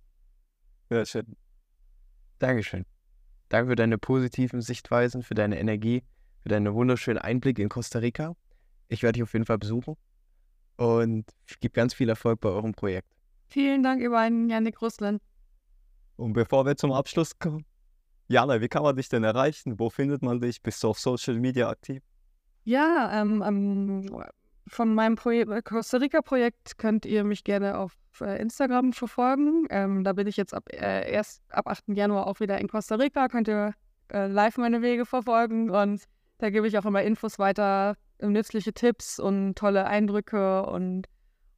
[0.90, 1.36] Ja, schön.
[2.38, 2.84] Dankeschön.
[3.48, 6.02] Danke für deine positiven Sichtweisen, für deine Energie,
[6.42, 8.34] für deinen wunderschönen Einblick in Costa Rica.
[8.88, 9.96] Ich werde dich auf jeden Fall besuchen
[10.76, 13.08] und ich gebe ganz viel Erfolg bei eurem Projekt.
[13.46, 15.22] Vielen Dank, ihr beiden, Janik Russland.
[16.16, 17.64] Und bevor wir zum Abschluss kommen,
[18.26, 19.78] Jana, wie kann man dich denn erreichen?
[19.78, 20.62] Wo findet man dich?
[20.62, 22.02] Bist du auf Social Media aktiv?
[22.64, 24.22] Ja, ähm, ähm,
[24.68, 29.66] von meinem Projek äh, Costa Rica-Projekt könnt ihr mich gerne auf äh, Instagram verfolgen.
[29.70, 31.84] Ähm, da bin ich jetzt ab, äh, erst ab 8.
[31.88, 33.28] Januar auch wieder in Costa Rica.
[33.28, 33.72] Könnt ihr
[34.12, 36.04] äh, live meine Wege verfolgen und
[36.38, 41.06] da gebe ich auch immer Infos weiter, nützliche Tipps und tolle Eindrücke und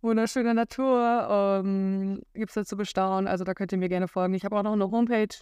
[0.03, 3.29] wunderschöne Natur ähm, gibt es da zu bestaunen.
[3.29, 4.35] Also da könnt ihr mir gerne folgen.
[4.35, 5.37] Ich habe auch noch eine Homepage,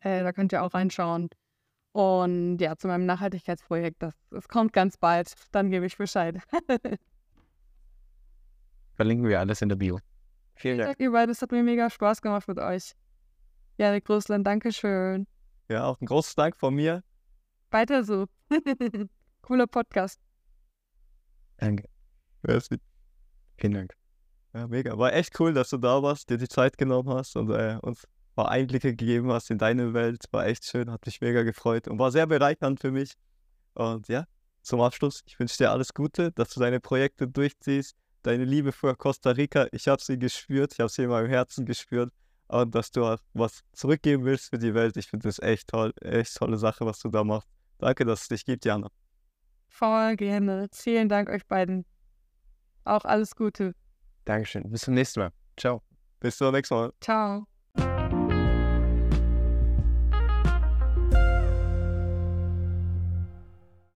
[0.00, 1.28] äh, da könnt ihr auch reinschauen.
[1.92, 5.32] Und ja, zu meinem Nachhaltigkeitsprojekt, das, das kommt ganz bald.
[5.52, 6.36] Dann gebe ich Bescheid.
[8.94, 9.98] Verlinken wir alles in der Bio.
[10.56, 10.98] Vielen Dank.
[10.98, 12.92] Ihr beide, es hat mir mega Spaß gemacht mit euch.
[13.78, 15.26] Janik Russland, Dankeschön.
[15.68, 17.02] Ja, auch ein großes Dank von mir.
[17.70, 18.26] Weiter so.
[19.42, 20.25] Cooler Podcast.
[21.58, 21.88] Danke.
[22.42, 22.78] Merci.
[23.58, 23.94] Vielen Dank.
[24.54, 24.96] Ja, mega.
[24.96, 28.06] War echt cool, dass du da warst, dir die Zeit genommen hast und äh, uns
[28.36, 30.24] paar Einblicke gegeben hast in deine Welt.
[30.30, 33.14] War echt schön, hat mich mega gefreut und war sehr bereichernd für mich.
[33.74, 34.26] Und ja,
[34.62, 38.94] zum Abschluss, ich wünsche dir alles Gute, dass du deine Projekte durchziehst, deine Liebe für
[38.94, 39.66] Costa Rica.
[39.72, 42.12] Ich habe sie gespürt, ich habe sie in meinem Herzen gespürt.
[42.48, 44.96] Und dass du was zurückgeben willst für die Welt.
[44.96, 47.48] Ich finde das echt toll, echt tolle Sache, was du da machst.
[47.78, 48.88] Danke, dass es dich gibt, Jana.
[49.68, 50.68] Voll gerne.
[50.72, 51.84] Vielen Dank euch beiden.
[52.84, 53.74] Auch alles Gute.
[54.24, 54.70] Dankeschön.
[54.70, 55.32] Bis zum nächsten Mal.
[55.56, 55.82] Ciao.
[56.20, 56.92] Bis zum nächsten Mal.
[57.00, 57.46] Ciao.